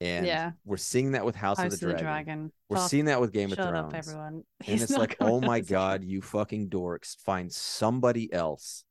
[0.00, 0.52] and Yeah.
[0.64, 2.50] we're seeing that with House, House of the Dragon.
[2.70, 3.92] We're Fuck, seeing that with Game of Shut Thrones.
[3.92, 4.44] up, everyone.
[4.66, 7.16] And it's like, oh my god, you fucking dorks!
[7.18, 8.84] Find somebody else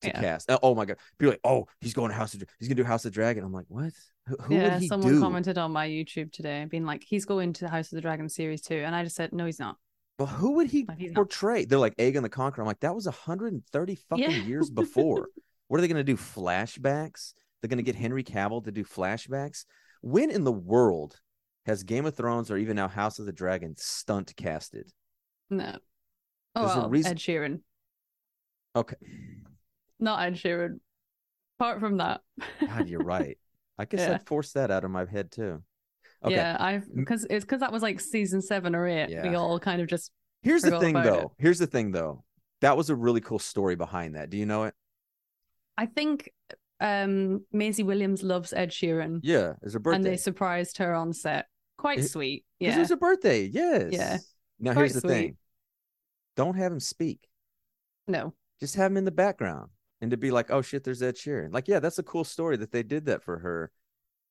[0.00, 0.20] to Yeah.
[0.20, 0.50] cast.
[0.50, 2.84] Oh, oh my god, be like, oh, he's going to House of, he's gonna do
[2.84, 3.44] House of the Dragon.
[3.44, 3.92] I'm like, what?
[4.26, 5.20] Who, who yeah, someone do?
[5.20, 8.28] commented on my YouTube today, being like, "He's going to the House of the Dragon
[8.28, 9.76] series too," and I just said, "No, he's not."
[10.18, 11.16] Well, who would he Like, he's not.
[11.16, 11.64] portray?
[11.64, 12.62] They're like Aegon the Conqueror.
[12.62, 14.36] I'm like, that was 130 fucking Yeah.
[14.36, 15.26] years before.
[15.72, 16.18] what are they gonna do?
[16.18, 17.32] Flashbacks?
[17.62, 19.64] They're gonna get Henry Cavill to do flashbacks.
[20.02, 21.18] When in the world
[21.64, 24.90] has Game of Thrones or even now House of the Dragon stunt casted?
[25.48, 25.78] No.
[26.54, 27.60] Oh, There's well, reason- Ed Sheeran,
[28.76, 28.96] Okay,
[29.98, 30.80] not Ed Sheeran.
[31.58, 32.20] Apart from that,
[32.60, 33.38] God, you're right.
[33.78, 34.16] I guess Yeah.
[34.16, 35.62] I'd force that out of my head too.
[36.22, 39.08] Okay, yeah, I've because it's because that was like season seven or eight.
[39.08, 39.22] Yeah.
[39.26, 40.10] We all kind of just
[40.42, 41.14] here's the thing though.
[41.14, 41.28] it.
[41.38, 42.24] Here's the thing though.
[42.60, 44.28] That was a really cool story behind that.
[44.28, 44.74] Do you know it?
[45.78, 46.30] I think
[46.80, 49.96] um Maisie Williams loves Ed Sheeran, Yeah, it's a birthday.
[49.96, 51.46] and they surprised her on set.
[51.78, 52.44] Quite It- sweet.
[52.58, 52.76] Yeah.
[52.76, 53.44] it was a birthday.
[53.46, 53.90] Yes.
[53.92, 54.18] Yeah.
[54.60, 55.08] Now Quite here's the sweet.
[55.10, 55.36] thing.
[56.36, 57.28] Don't have him speak.
[58.06, 58.34] No.
[58.60, 59.70] Just have him in the background.
[60.00, 61.52] And to be like, oh shit, there's Ed Sheeran.
[61.52, 63.70] Like, yeah, that's a cool story that they did that for her.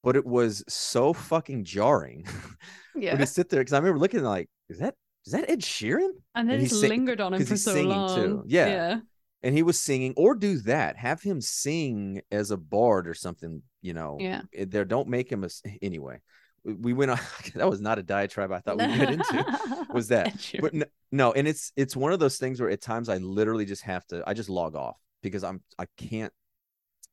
[0.03, 2.25] But it was so fucking jarring
[2.95, 3.15] Yeah.
[3.17, 6.09] to sit there because I remember looking like, is that is that Ed Sheeran?
[6.35, 8.15] And they And he's sing- lingered on him for so long.
[8.15, 8.43] too.
[8.47, 8.67] Yeah.
[8.67, 8.99] Yeah.
[9.43, 13.61] And he was singing or do that have him sing as a bard or something
[13.81, 14.41] you know Yeah.
[14.53, 16.19] Eh, there don't make him a s- anyway
[16.63, 17.19] we- we went on
[17.55, 21.31] that was not a diatribe i thought we get into was that but no, no
[21.33, 24.23] and it's it's one of those things where at times i literally just have to
[24.27, 26.31] i just log off because i'm i can't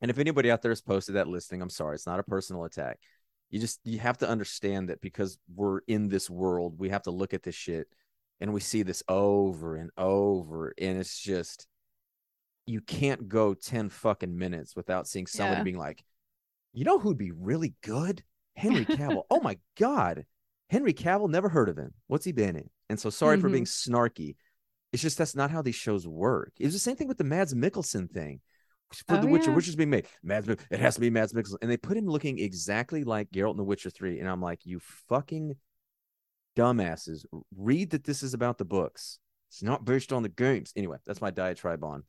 [0.01, 2.63] and if anybody out there has posted that listing i'm sorry it's not a personal
[2.65, 2.99] attack
[3.49, 7.11] you just you have to understand that because we're in this world we have to
[7.11, 7.87] look at this shit
[8.39, 11.65] and we see this over and over and it's just
[12.69, 15.63] you can't go 10 fucking minutes without seeing somebody Yeah.
[15.63, 16.03] being like
[16.71, 18.23] you know who'd be really good?
[18.55, 19.23] Henry cavill.
[19.31, 20.25] Oh my god.
[20.69, 21.93] Henry cavill never heard of him.
[22.05, 22.69] What's he been in?
[22.89, 23.95] And so sorry for being mm-hmm.
[23.95, 24.35] snarky.
[24.93, 26.53] It's just that's not how these shows work.
[26.59, 28.41] It was the same thing with the mads mikkelsen thing
[29.07, 29.55] for Oh, the witcher yeah.
[29.55, 30.05] which is being made.
[30.21, 31.57] Mads it has to be mads mikkelsen.
[31.63, 34.65] And they put him looking exactly like Geralt in the witcher 3 and i'm like
[34.65, 35.55] you fucking
[36.55, 37.25] dumbasses.
[37.57, 39.17] Read that this is about the books.
[39.49, 40.71] It's not based on the games.
[40.75, 42.03] Anyway that's my diatribe on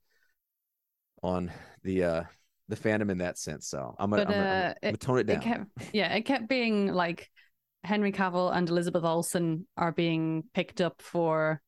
[1.23, 1.51] on
[1.83, 2.23] the uh
[2.69, 4.75] the fandom in that sense so i'm gonna, But, I'm gonna, I'm uh, gonna- I'm
[4.83, 5.41] gonna it- tone it it down.
[5.43, 7.31] kept yeah it kept being like
[7.85, 11.61] henry cavill and elizabeth olsen are being picked up for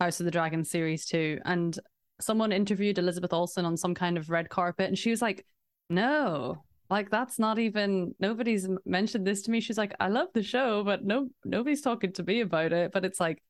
[0.00, 1.78] house of the dragon series 2 and
[2.20, 5.44] someone interviewed elizabeth olsen on some kind of red carpet and she was like
[5.90, 9.60] no like that's not even nobody's mentioned this to me.
[9.60, 12.92] She's like i love the show but no nobody's talking to me about it.
[12.92, 13.42] But it's like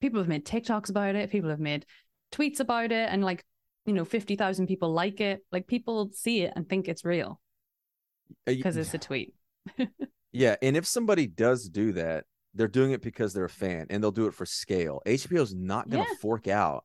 [0.00, 1.86] people have made tiktoks about it people have made
[2.32, 3.44] tweets about it and like
[3.86, 7.40] you know 50,000 people like it like people see it and think it's real
[8.46, 9.34] Uh, because it's a tweet
[10.32, 14.00] Yeah, and if somebody does do that, they're doing it because they're a fan and
[14.02, 15.02] they'll do it for scale.
[15.04, 16.18] HBO's not going to Yeah.
[16.20, 16.84] fork out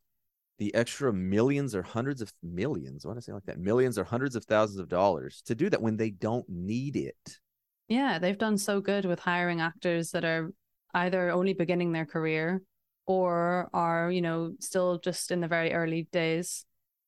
[0.57, 3.05] the extra millions or hundreds of millions.
[3.05, 3.59] Why did I say like that?
[3.59, 7.39] Millions or hundreds of thousands of dollars to do that when they don't need it.
[7.87, 10.51] Yeah, they've done so good with hiring actors that are
[10.95, 12.63] either only beginning their career
[13.05, 16.65] or are, you know, still just in the very early days.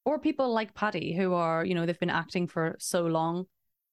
[0.07, 3.45] Or people like Paddy who are, you know, they've been acting for so long,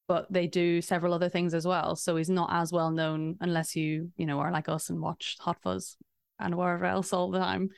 [0.07, 1.96] but they do several other things as well.
[1.96, 5.37] So he's not as well known unless you, you know, are like us and watch
[5.40, 5.96] Hot Fuzz
[6.38, 7.70] and wherever else all the time.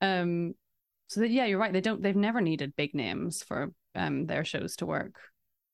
[0.00, 0.54] Um
[1.08, 1.72] so that yeah, you're right.
[1.72, 5.16] They don't they've never needed big names for um their shows to work.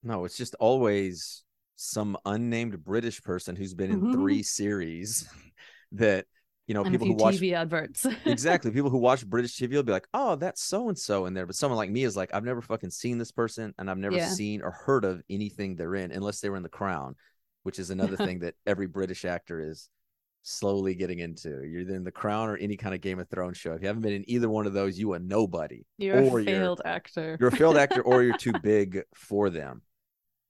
[0.03, 1.45] No, it's just always
[1.77, 4.13] some unnamed British person who's been in Mhm.
[4.13, 5.29] three series
[5.93, 6.25] that,
[6.67, 8.07] you know, and a people who watch TV adverts.
[8.25, 8.71] exactly.
[8.71, 11.47] People who watch British TV will be like, "Oh, that's so and so in there."
[11.47, 14.17] But someone like me is like, "I've never fucking seen this person, and I've never
[14.17, 14.29] Yeah.
[14.29, 17.15] seen or heard of anything they're in, unless they were in The Crown,
[17.63, 19.89] which is another thing that every British actor is
[20.43, 21.49] slowly getting into.
[21.65, 23.73] You're either in The Crown or any kind of Game of Thrones show.
[23.73, 25.85] If you haven't been in either one of those, you are nobody.
[25.99, 27.37] You're or a you're- failed actor.
[27.41, 29.83] You're a failed actor, or you're too big for them.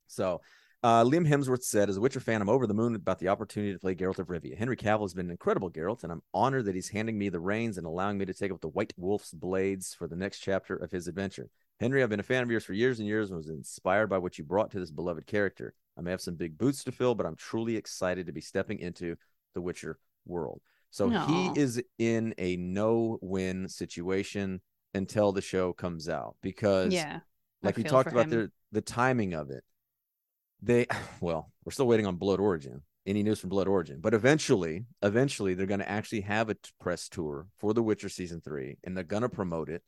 [0.07, 0.41] So.
[0.87, 3.73] Uh, Liam Hemsworth said, as a Witcher fan, I'm over the moon about the opportunity
[3.73, 4.57] to play Geralt of Rivia.
[4.57, 7.41] Henry Cavill has been an incredible Geralt, and I'm honored that he's handing me the
[7.41, 10.77] reins and allowing me to take up the White Wolf's blades for the next chapter
[10.77, 11.51] of his adventure.
[11.81, 14.19] Henry, I've been a fan of yours for years and years and was inspired by
[14.19, 15.75] what you brought to this beloved character.
[15.99, 18.79] I may have some big boots to fill, but I'm truly excited to be stepping
[18.79, 19.17] into
[19.55, 20.61] the Witcher world.
[20.93, 24.61] So he is in a no win situation
[24.95, 27.19] until the show comes out because yeah.
[27.61, 29.65] Like we talked about the the timing of it
[30.63, 30.87] they
[31.21, 35.55] well we're still waiting on blood origin any news from blood origin but eventually eventually
[35.55, 39.05] they're going to actually have a press tour for the witcher season three and they're
[39.05, 39.83] going to promote it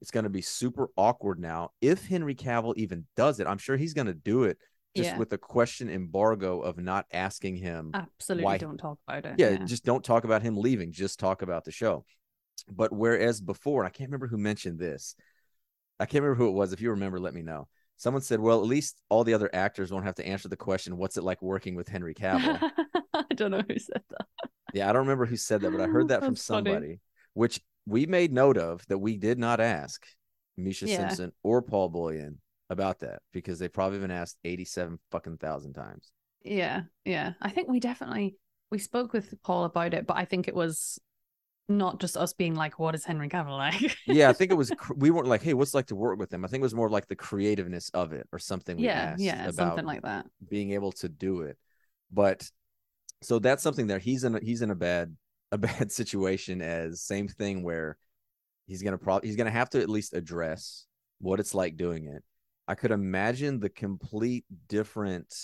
[0.00, 3.76] it's going to be super awkward now if henry cavill even does it i'm sure
[3.76, 4.56] he's going to do it
[4.96, 5.18] just Yeah.
[5.18, 9.34] with a question embargo of not asking him Absolutely why- don't talk about it.
[9.38, 10.90] yeah, just don't talk about him leaving.
[10.90, 12.04] Just talk about the show.
[12.68, 15.14] But whereas before, I can't remember who mentioned this.
[16.00, 16.72] I can't remember who it was.
[16.72, 17.68] If you remember, let me know.
[18.00, 20.96] Someone said, "Well, at least all the other actors won't have to answer the question,
[20.96, 22.58] what's it like working with Henry Cavill?"
[23.14, 24.26] I don't know who said that.
[24.72, 26.70] yeah, I don't remember who said that, but I heard that from That's funny.
[26.70, 27.00] somebody,
[27.34, 30.06] which we made note of that we did not ask
[30.58, 31.08] Mecia Yeah.
[31.08, 36.10] Simson or Paul Bullion about that because they've probably been asked eighty-seven fucking thousand times.
[36.42, 37.34] Yeah, yeah.
[37.42, 38.36] I think we definitely
[38.70, 40.98] we spoke with Paul about it, but I think it was
[41.70, 44.72] not just us being like, "What is Henry Cavill like?" yeah, I think it was.
[44.94, 46.74] We weren't like, "Hey, what's it like to work with him?" I think it was
[46.74, 48.76] more like the creativeness of it or something.
[48.76, 50.26] We yeah, yeah, something like that.
[50.48, 51.56] being able to do it.
[52.12, 52.50] But
[53.22, 53.98] so that's something there.
[53.98, 55.16] He's in a, he's in a bad
[55.52, 57.96] a bad situation as same thing where
[58.66, 60.86] he's gonna probably he's gonna have to at least address
[61.20, 62.22] what it's like doing it.
[62.68, 65.34] I could imagine the complete different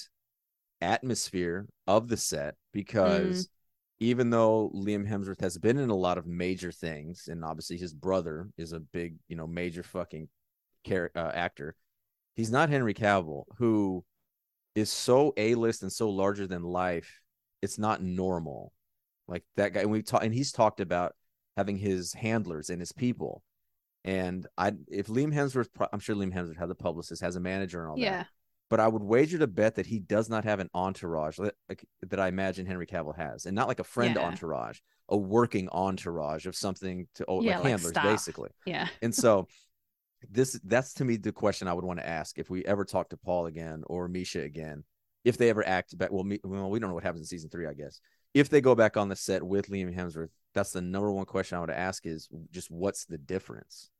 [0.81, 3.56] atmosphere of the set because mm-hmm.
[4.01, 7.95] Even though Liam Hemsworth has been in a lot of major things, and obviously his
[7.95, 10.29] brother is a big, you know, major fucking
[10.87, 11.75] char- uh, actor,
[12.35, 14.05] he's not Henry Cavill, who
[14.75, 17.21] is so a list and so larger than life.
[17.63, 18.73] It's not normal,
[19.27, 19.81] like that guy.
[19.81, 21.15] And we talk, and he's talked about
[21.57, 23.43] having his handlers and his people.
[24.05, 27.81] And I, if Liam Hemsworth, I'm sure Liam Hemsworth had the publicist, has a manager
[27.81, 28.19] and all Yeah.
[28.19, 28.27] that.
[28.69, 31.85] But I would wager to bet that he does not have an entourage that, like,
[32.03, 34.27] that I imagine Henry Cavill has, and not like a friend Yeah.
[34.27, 38.05] entourage, a working entourage of something to oh, Yeah, like like handlers, staff.
[38.05, 38.51] basically.
[38.65, 38.89] Yeah.
[39.03, 39.47] And so,
[40.31, 43.11] this that's to me the question I would want to ask if we ever talk
[43.11, 44.83] to Paul again or Mecia again,
[45.25, 46.11] if they ever act back.
[46.11, 48.01] Well, me, well, we don't know what happens in season three, I guess.
[48.35, 51.57] If they go back on the set with Liam Hemsworth, that's the number one question
[51.57, 53.91] I would ask is just what's the difference?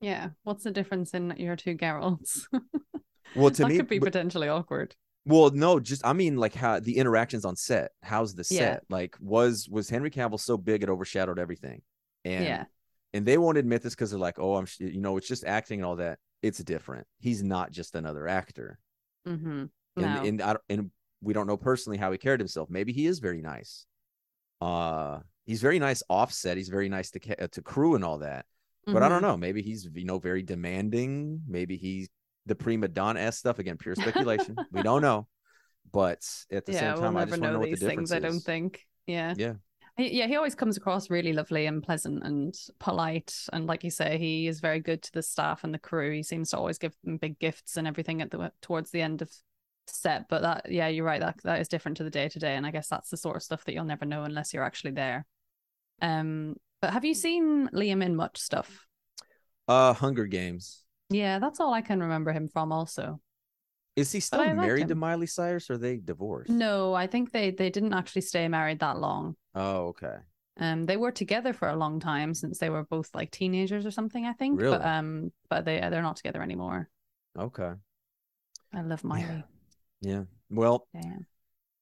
[0.00, 0.30] Yeah.
[0.42, 2.40] What's the difference in your two Geralts?
[3.36, 4.94] Well, to that me, could be but- potentially awkward.
[5.24, 7.92] well, no, just I mean like how the interactions on set.
[8.02, 8.58] How's the set?
[8.58, 8.78] Yeah.
[8.96, 11.82] Like, was was Henry Cavill so big it overshadowed everything?
[12.24, 12.64] And yeah.
[13.12, 15.44] and they won't admit this because they're like, oh, I'm, sh- you know, it's just
[15.44, 16.18] acting and all that.
[16.42, 17.06] It's different.
[17.18, 18.78] He's not just another actor.
[19.26, 19.48] Mm-hmm.
[19.48, 20.22] and No.
[20.24, 20.90] and I, and
[21.22, 22.68] we don't know personally how he carried himself.
[22.70, 23.86] Maybe he is very nice.
[24.60, 26.56] Uh, he's very nice offset.
[26.56, 28.46] He's very nice to uh, to crew and all that.
[28.86, 29.10] But I Mhm.
[29.10, 29.36] don't know.
[29.36, 31.42] Maybe he's you know very demanding.
[31.48, 32.08] Maybe he's
[32.46, 33.76] the prima donna s stuff again.
[33.76, 34.56] Pure speculation.
[34.72, 35.26] we don't know.
[35.92, 37.64] But at the yeah, same we'll time, I never just want to know know what
[37.66, 38.24] the these difference things.
[38.24, 38.86] I don't think.
[39.06, 39.34] Yeah.
[39.36, 39.52] Yeah.
[39.98, 43.34] Yeah, he always comes across really lovely and pleasant and polite.
[43.50, 46.12] And like you say, he is very good to the staff and the crew.
[46.12, 49.22] He seems to always give them big gifts and everything at the towards the end
[49.22, 49.30] of
[49.86, 50.28] set.
[50.28, 51.20] But that, yeah, you're right.
[51.20, 52.56] That that is different to the day to day.
[52.56, 54.90] And I guess that's the sort of stuff that you'll never know unless you're actually
[54.90, 55.24] there.
[56.02, 58.86] Um, but have you seen Liam in much stuff?
[59.66, 60.82] Uh, Hunger Games.
[61.10, 62.72] Yeah, that's all I can remember him from.
[62.72, 63.20] Also,
[63.94, 64.94] Is he still like married to.
[64.94, 66.50] Miley Cyrus or are they divorced?
[66.50, 69.36] no, I think they they didn't actually stay married that long.
[69.54, 70.16] Oh, okay.
[70.58, 73.90] Um, they were together for a long time since they were both like teenagers or
[73.90, 74.60] something, I think.
[74.60, 74.78] Really?
[74.78, 76.88] But um, but they they're not together anymore.
[77.38, 77.72] Okay.
[78.74, 79.44] I love Miley.
[80.00, 80.24] Yeah.
[80.50, 81.18] Well, Yeah.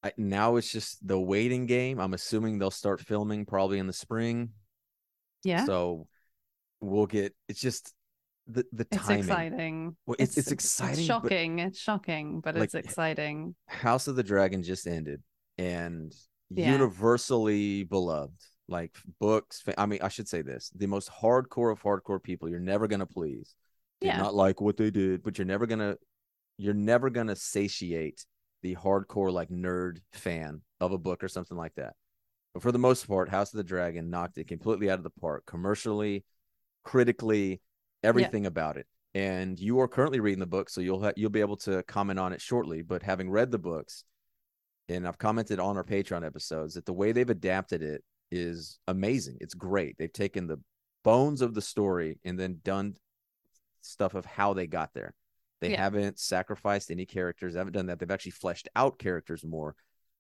[0.03, 1.99] I, now it's just the waiting game.
[1.99, 4.51] I'm assuming they'll start filming probably in the spring.
[5.45, 5.65] Yeah.
[5.65, 6.07] So
[6.81, 7.35] we'll get.
[7.49, 7.95] It's just
[8.47, 9.19] the the it's timing.
[9.21, 9.97] exciting.
[10.07, 11.59] Well, it's- it's exciting, It's but- shocking.
[11.61, 13.55] It's shocking, but it's exciting.
[13.67, 15.23] House of the Dragon just ended,
[15.59, 16.15] and
[16.51, 16.73] Yeah.
[16.73, 18.41] universally beloved.
[18.69, 19.63] Like books.
[19.77, 22.49] I mean, I should say this: the most hardcore of hardcore people.
[22.49, 23.55] You're never gonna please.
[24.01, 24.17] Did Yeah.
[24.19, 25.97] not like what they did, but you're never gonna.
[26.57, 28.25] You're never gonna satiate
[28.63, 31.95] the hardcore like nerd fan of a book or something like that.
[32.55, 35.11] But for the most part, House of the Dragon knocked it completely out of the
[35.11, 36.25] park commercially,
[36.85, 37.61] critically,
[38.05, 38.87] everything about it.
[39.15, 42.19] And you are currently reading the book, so you'll ha- you'll be able to comment
[42.19, 42.83] on it shortly.
[42.83, 44.05] But having read the books,
[44.89, 49.39] and I've commented on our Patreon episodes that the way they've adapted it is amazing.
[49.41, 49.97] It's great.
[49.99, 50.59] They've taken the
[51.05, 52.97] bones of the story and then done
[53.81, 55.15] stuff of how they got there.
[55.61, 55.83] They Yeah.
[55.83, 57.55] haven't sacrificed any characters.
[57.55, 57.99] They haven't done that.
[57.99, 59.77] They've actually fleshed out characters more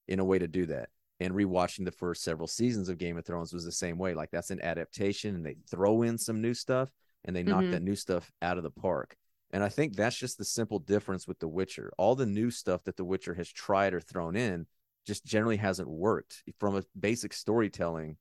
[0.06, 0.90] in a way to do that.
[1.20, 4.14] And rewatching the first several seasons of Game of Thrones was the same way.
[4.14, 6.90] Like that's an adaptation, and they throw in some new stuff
[7.24, 7.70] and they knock Mhm.
[7.72, 9.16] that new stuff out of the park.
[9.52, 11.92] And I think that's just the simple difference with The Witcher.
[11.96, 14.66] All the new stuff that The Witcher has tried or thrown in
[15.06, 18.16] just generally hasn't worked from a basic storytelling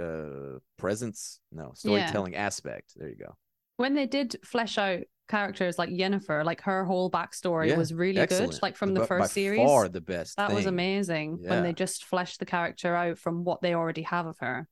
[0.00, 3.36] uh presence no storytelling aspect there you go
[3.78, 8.20] When they did flesh out characters like Yennefer, like her whole backstory Yeah, was really
[8.20, 8.52] excellent.
[8.52, 8.62] good.
[8.62, 9.58] Like from By- the by first series.
[9.66, 10.68] far the best That was thing.
[10.68, 14.68] amazing when they just fleshed the character out from what they already have of her.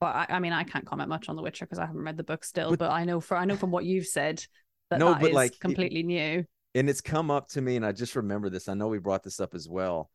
[0.00, 2.16] But I, I mean, I can't comment much on The Witcher because I haven't read
[2.16, 2.70] the book still.
[2.70, 4.44] But- But, I know for I know from what you've said
[4.90, 6.44] that No, that but, is like, it- completely new.
[6.74, 9.22] and it's come up to me and i just remember this i know we brought
[9.24, 10.10] this up as well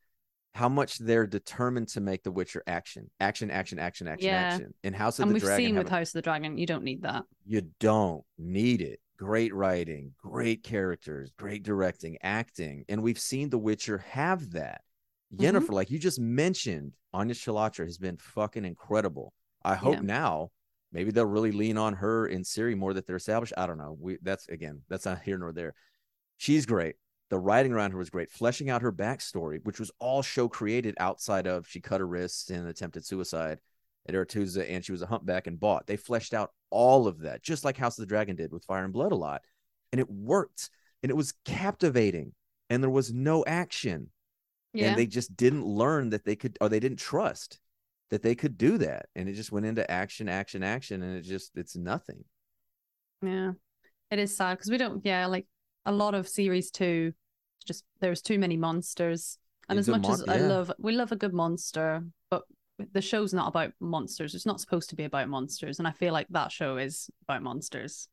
[0.53, 4.41] how much they're determined to make the witcher action action action action action Yeah.
[4.53, 6.57] action and house of And the we've dragon seen have with House of the Dragon,
[6.57, 7.23] you don't need that.
[7.47, 13.57] you don't need it great writing great characters great directing acting and we've seen the
[13.57, 14.81] witcher have that
[15.33, 15.39] Mhm.
[15.53, 19.31] Yennefer, like you just mentioned, Anya Chalotra has been fucking incredible.
[19.63, 20.01] I hope Yeah.
[20.01, 20.51] now
[20.91, 23.53] maybe they'll really lean on her in Ciri more that they're established.
[23.57, 23.95] I don't know.
[23.99, 25.73] We that's again, that's not here nor there.
[26.37, 26.95] She's great.
[27.29, 30.95] The writing around her was great, fleshing out her backstory, which was all show created
[30.99, 33.59] outside of she cut her wrists and attempted suicide
[34.07, 35.87] at Aretuza and she was a humpback and bought.
[35.87, 38.83] They fleshed out all of that, just like House of the Dragon did with Fire
[38.83, 39.43] and Blood a lot.
[39.93, 40.69] And it worked.
[41.03, 42.33] And it was captivating.
[42.69, 44.09] And there was no action
[44.73, 44.87] Yeah.
[44.89, 47.59] and they just didn't learn that they could or they didn't trust
[48.11, 51.23] that they could do that and it just went into action action action and it
[51.23, 52.23] just it's nothing
[53.21, 53.53] Yeah,
[54.11, 55.05] it is sad because we don't.
[55.05, 55.47] Yeah, like
[55.85, 57.13] a lot of series two,
[57.65, 59.37] just there's too many monsters,
[59.69, 62.43] and Yeah, as much as mon- I love, we love a good monster, but
[62.93, 64.35] the show's not about monsters.
[64.35, 67.43] It's not supposed to be about monsters, and I feel like that show is about
[67.43, 68.09] monsters.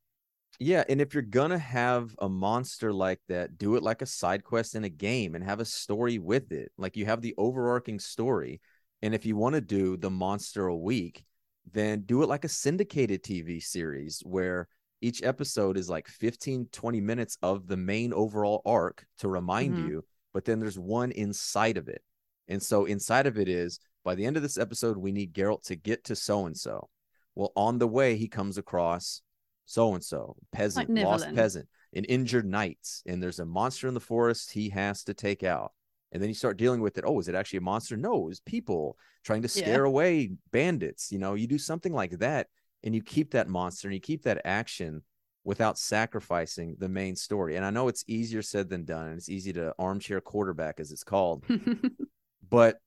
[0.58, 4.42] yeah and if you're gonna have a monster like that do it like a side
[4.42, 7.98] quest in a game and have a story with it like you have the overarching
[7.98, 8.60] story
[9.02, 11.24] and if you want to do the monster a week
[11.70, 14.68] then do it like a syndicated TV series where
[15.00, 19.88] each episode is like 15 20 minutes of the main overall arc to remind Mhm.
[19.88, 22.02] you but then there's one inside of it.
[22.48, 25.62] And so inside of it is by the end of this episode we need Geralt
[25.64, 26.88] to get to so and so
[27.34, 29.20] well on the way he comes across
[29.66, 34.00] so and so peasant lost peasant an injured knight and there's a monster in the
[34.00, 35.72] forest he has to take out
[36.12, 38.24] and then you start dealing with it oh is it actually a monster no it
[38.28, 39.64] was people trying to Yeah.
[39.64, 42.46] scare away bandits you know you do something like that
[42.84, 45.02] and you keep that monster and you keep that action
[45.44, 49.28] without sacrificing the main story and i know it's easier said than done and it's
[49.28, 51.44] easy to armchair quarterback as it's called
[52.50, 52.78] but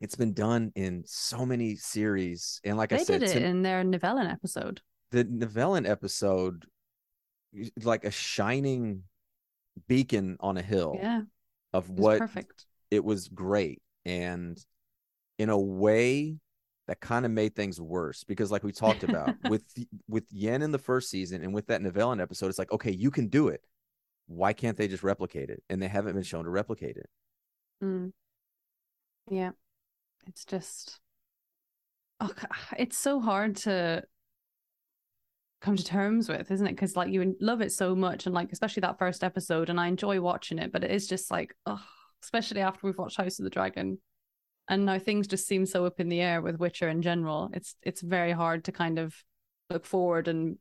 [0.00, 3.62] it's been done in so many series and like i said did it to- in
[3.62, 4.80] their Nivellen episode.
[5.12, 6.64] the Nivellen episode
[7.84, 9.02] like a shining
[9.86, 11.22] beacon on a hill Yeah,
[11.72, 12.66] of it what perfect.
[12.90, 13.82] it was great.
[14.04, 14.58] And
[15.38, 16.36] in a way
[16.88, 19.64] that kind of made things worse because like we talked about with
[20.08, 23.10] with yen in the first season and with that Nivellen episode it's like okay you
[23.10, 23.62] can do it.
[24.26, 25.62] Why can't they just replicate it?
[25.68, 27.08] And they haven't been shown to replicate it.
[27.82, 28.12] Mm.
[29.30, 29.50] Yeah,
[30.26, 31.00] it's just,
[32.20, 32.30] oh,
[32.78, 34.04] it's so hard to
[35.62, 36.72] come to terms with, isn't it?
[36.72, 39.86] Because like you love it so much, and like especially that first episode, and I
[39.86, 41.80] enjoy watching it, but it is just like, oh,
[42.22, 43.98] especially after we've watched House of the Dragon,
[44.68, 47.50] and now things just seem so up in the air with Witcher in general.
[47.54, 49.14] It's it's very hard to kind of
[49.70, 50.58] look forward and.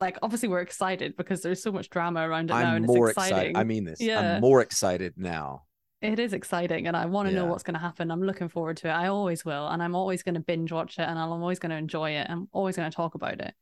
[0.00, 3.08] Like obviously we're excited because there's so much drama around it now i'm and more
[3.08, 3.36] it's exciting.
[3.50, 4.34] excited i mean this Yeah.
[4.34, 5.62] i'm more excited now
[6.02, 8.10] It is exciting and I want to know what's going to happen.
[8.10, 8.90] I'm looking forward to it.
[8.90, 9.68] I always will.
[9.68, 12.26] And I'm always going to binge watch it and I'm always going to enjoy it.
[12.28, 13.54] I'm always going to talk about it.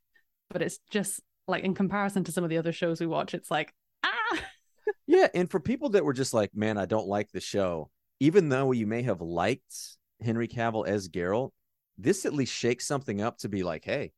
[0.53, 3.51] But it's just like in comparison to some of the other shows we watch, it's
[3.51, 3.73] like,
[4.03, 4.39] ah,
[5.07, 7.89] Yeah, and for people that were just like, man, I don't like the show,
[8.19, 9.73] even though you may have liked
[10.21, 11.51] Henry Cavill as Geralt,
[11.97, 14.11] this at least shakes something up to be like, hey,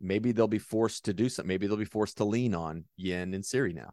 [0.00, 1.48] maybe they'll be forced to do something.
[1.48, 3.90] Maybe they'll be forced to lean on Yen and Ciri now.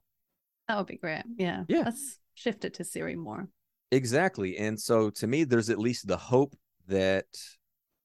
[0.67, 1.23] that would be great.
[1.38, 1.63] Yeah.
[1.67, 1.84] Yeah.
[1.86, 3.47] Let's shift it to Ciri more.
[3.91, 4.57] Exactly.
[4.57, 6.55] And so to me, there's at least the hope
[6.88, 7.25] that,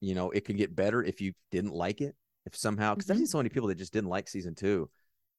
[0.01, 2.15] you know, it could get better if you didn't like it.
[2.45, 3.19] If somehow, because I've Mhm.
[3.21, 4.89] seen so many people that just didn't like season two.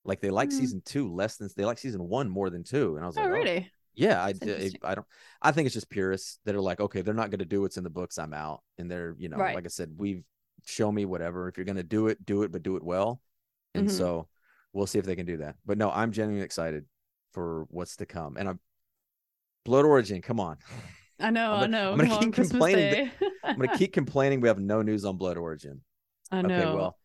[0.05, 0.53] Like they like Mm.
[0.53, 2.97] season two less than they like season one more than two.
[2.97, 3.71] And I was Oh, like, really?
[3.95, 4.81] Yeah, I, interesting.
[4.83, 5.07] I don't.
[5.41, 7.77] I think it's just purists that are like, okay, they're not going to do what's
[7.79, 8.19] in the books.
[8.19, 9.55] I'm out, and they're, you know, Right.
[9.55, 10.25] like I said, we've
[10.65, 11.49] show me whatever.
[11.49, 13.21] If you're going to do it, do it, but do it well.
[13.75, 13.93] And Mhm.
[13.93, 14.29] so
[14.73, 15.57] we'll see if they can do that.
[15.65, 16.87] But no, I'm genuinely excited
[17.33, 18.37] for what's to come.
[18.37, 18.61] And I'm
[19.65, 20.23] Blood Origin.
[20.23, 20.59] Come on,
[21.21, 21.93] I know, I'm gonna- know.
[21.93, 23.11] I'm gonna keep Christmas complaining.
[23.45, 24.41] I'm going to keep complaining.
[24.41, 25.83] We have no news on Blood Origin.
[26.31, 26.55] I know.
[26.57, 26.99] Okay, well.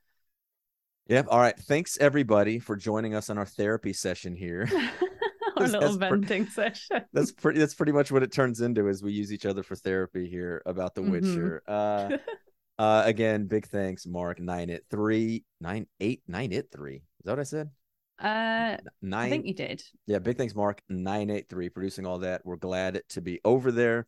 [1.07, 1.28] Yep.
[1.30, 1.57] All right.
[1.57, 4.69] Thanks everybody for joining us on our therapy session here.
[5.57, 7.01] Our That's little pre- venting session.
[7.11, 9.76] that's pretty that's pretty much what it turns into as we use each other for
[9.76, 11.11] therapy here about the Mhm.
[11.11, 12.17] witcher uh
[12.80, 17.32] uh again big thanks mark nine it three nine eight nine it three is that
[17.34, 17.69] what i said
[18.17, 19.84] Uh, nine I think you did.
[20.07, 24.07] yeah big thanks mark 983 producing all that we're glad to be over there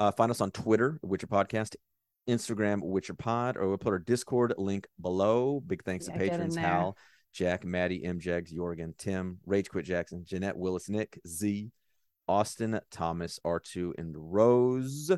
[0.00, 1.76] uh find us on twitter witcher podcast
[2.28, 5.60] instagram witcher pod or we'll put our discord link below.
[5.66, 6.96] Big thanks Yeah, to patrons hal
[7.34, 11.70] jack Maddy m jags jorgen tim rage quit jackson jeanette willis nick z
[12.28, 15.10] austin thomas Artu and rose.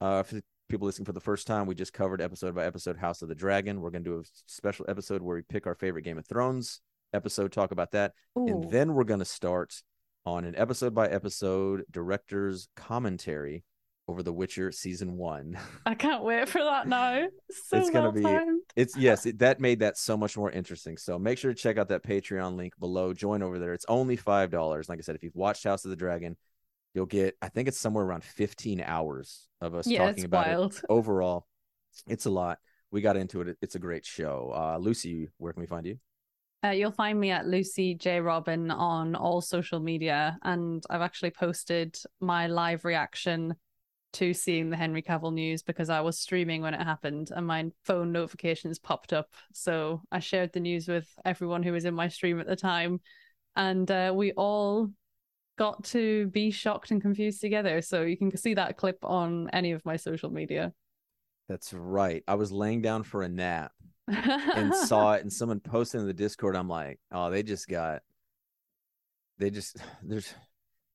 [0.00, 3.22] Uh for people listening for the first time we just covered episode by episode house
[3.22, 3.80] of the dragon.
[3.80, 6.80] We're going to do a special episode where we pick our favorite game of thrones
[7.12, 8.12] episode talk about that.
[8.36, 9.82] And then we're going to start
[10.24, 13.64] on an episode by episode director's commentary
[14.10, 15.56] over The Witcher season one.
[15.86, 17.28] I can't wait for that now.
[17.68, 18.62] So It's gonna well be- timed.
[18.76, 20.96] It's yes, it, that made that so much more interesting.
[20.96, 23.14] So make sure to check out that Patreon link below.
[23.14, 23.72] Join over there.
[23.72, 24.88] It's only five dollars.
[24.88, 26.36] Like I said, if you've watched House of the Dragon,
[26.94, 30.74] you'll get I think it's somewhere around 15 hours of us Yeah, talking about wild.
[30.74, 30.82] it.
[30.88, 31.46] Overall,
[32.08, 32.58] it's a lot.
[32.90, 33.56] We got into it.
[33.62, 34.52] It's a great show.
[34.54, 35.98] Uh, Lucy, where can we find you?
[36.62, 41.30] Uh, you'll find me at Lucy J Robyn on all social media, and I've actually
[41.30, 43.54] posted my live reaction
[44.14, 47.70] to seeing the Henry Cavill news because I was streaming when it happened, and my
[47.84, 49.34] phone notifications popped up.
[49.52, 53.00] So I shared the news with everyone who was in my stream at the time,
[53.56, 54.90] and uh, we all
[55.58, 57.82] got to be shocked and confused together.
[57.82, 60.72] So you can see that clip on any of my social media.
[61.48, 62.22] That's right.
[62.28, 63.72] I was laying down for a nap
[64.10, 68.02] and saw it and someone posted in the discord i'm like oh they just got
[69.38, 70.34] they just there's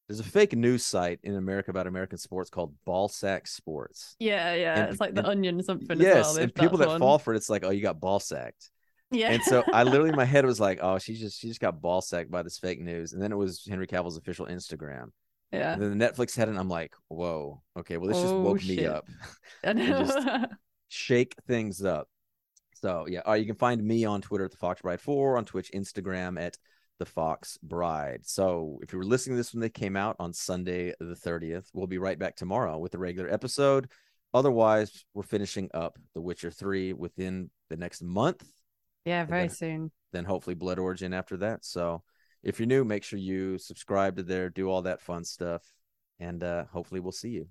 [0.07, 4.79] there's a fake news site in america about american sports called ballsack sports Yeah, yeah,
[4.81, 5.99] And- it's like the and- onion something.
[5.99, 6.99] yes as well, and people that one.
[6.99, 8.69] fall for it it's like oh you got ball sacked
[9.11, 11.81] Yeah, and so i literally my head was like oh she just she just got
[11.81, 15.07] ball sacked by this fake news and then it was henry cavill's official instagram
[15.51, 18.33] yeah, and then the netflix had it and i'm like whoa okay well this just
[18.33, 18.85] Oh, woke me shit.
[18.87, 19.05] up
[19.63, 19.85] I know.
[20.05, 20.47] just-
[20.89, 22.07] shake things up
[22.81, 25.45] So yeah, uh, you can find me on Twitter at the Fox Bride Four, on
[25.45, 26.57] Twitch, Instagram at
[26.99, 28.21] the Fox Bride.
[28.23, 31.69] So if you were listening to this when they came out on Sunday the 30th,
[31.73, 33.89] we'll be right back tomorrow with the regular episode.
[34.33, 38.45] Otherwise, we're finishing up The Witcher 3 within the next month.
[39.05, 39.91] Yeah, very then, soon.
[40.11, 41.63] Then hopefully Blood Origin after that.
[41.63, 42.03] So
[42.43, 45.63] if you're new, make sure you subscribe to there, do all that fun stuff,
[46.19, 47.47] and uh, hopefully we'll see you.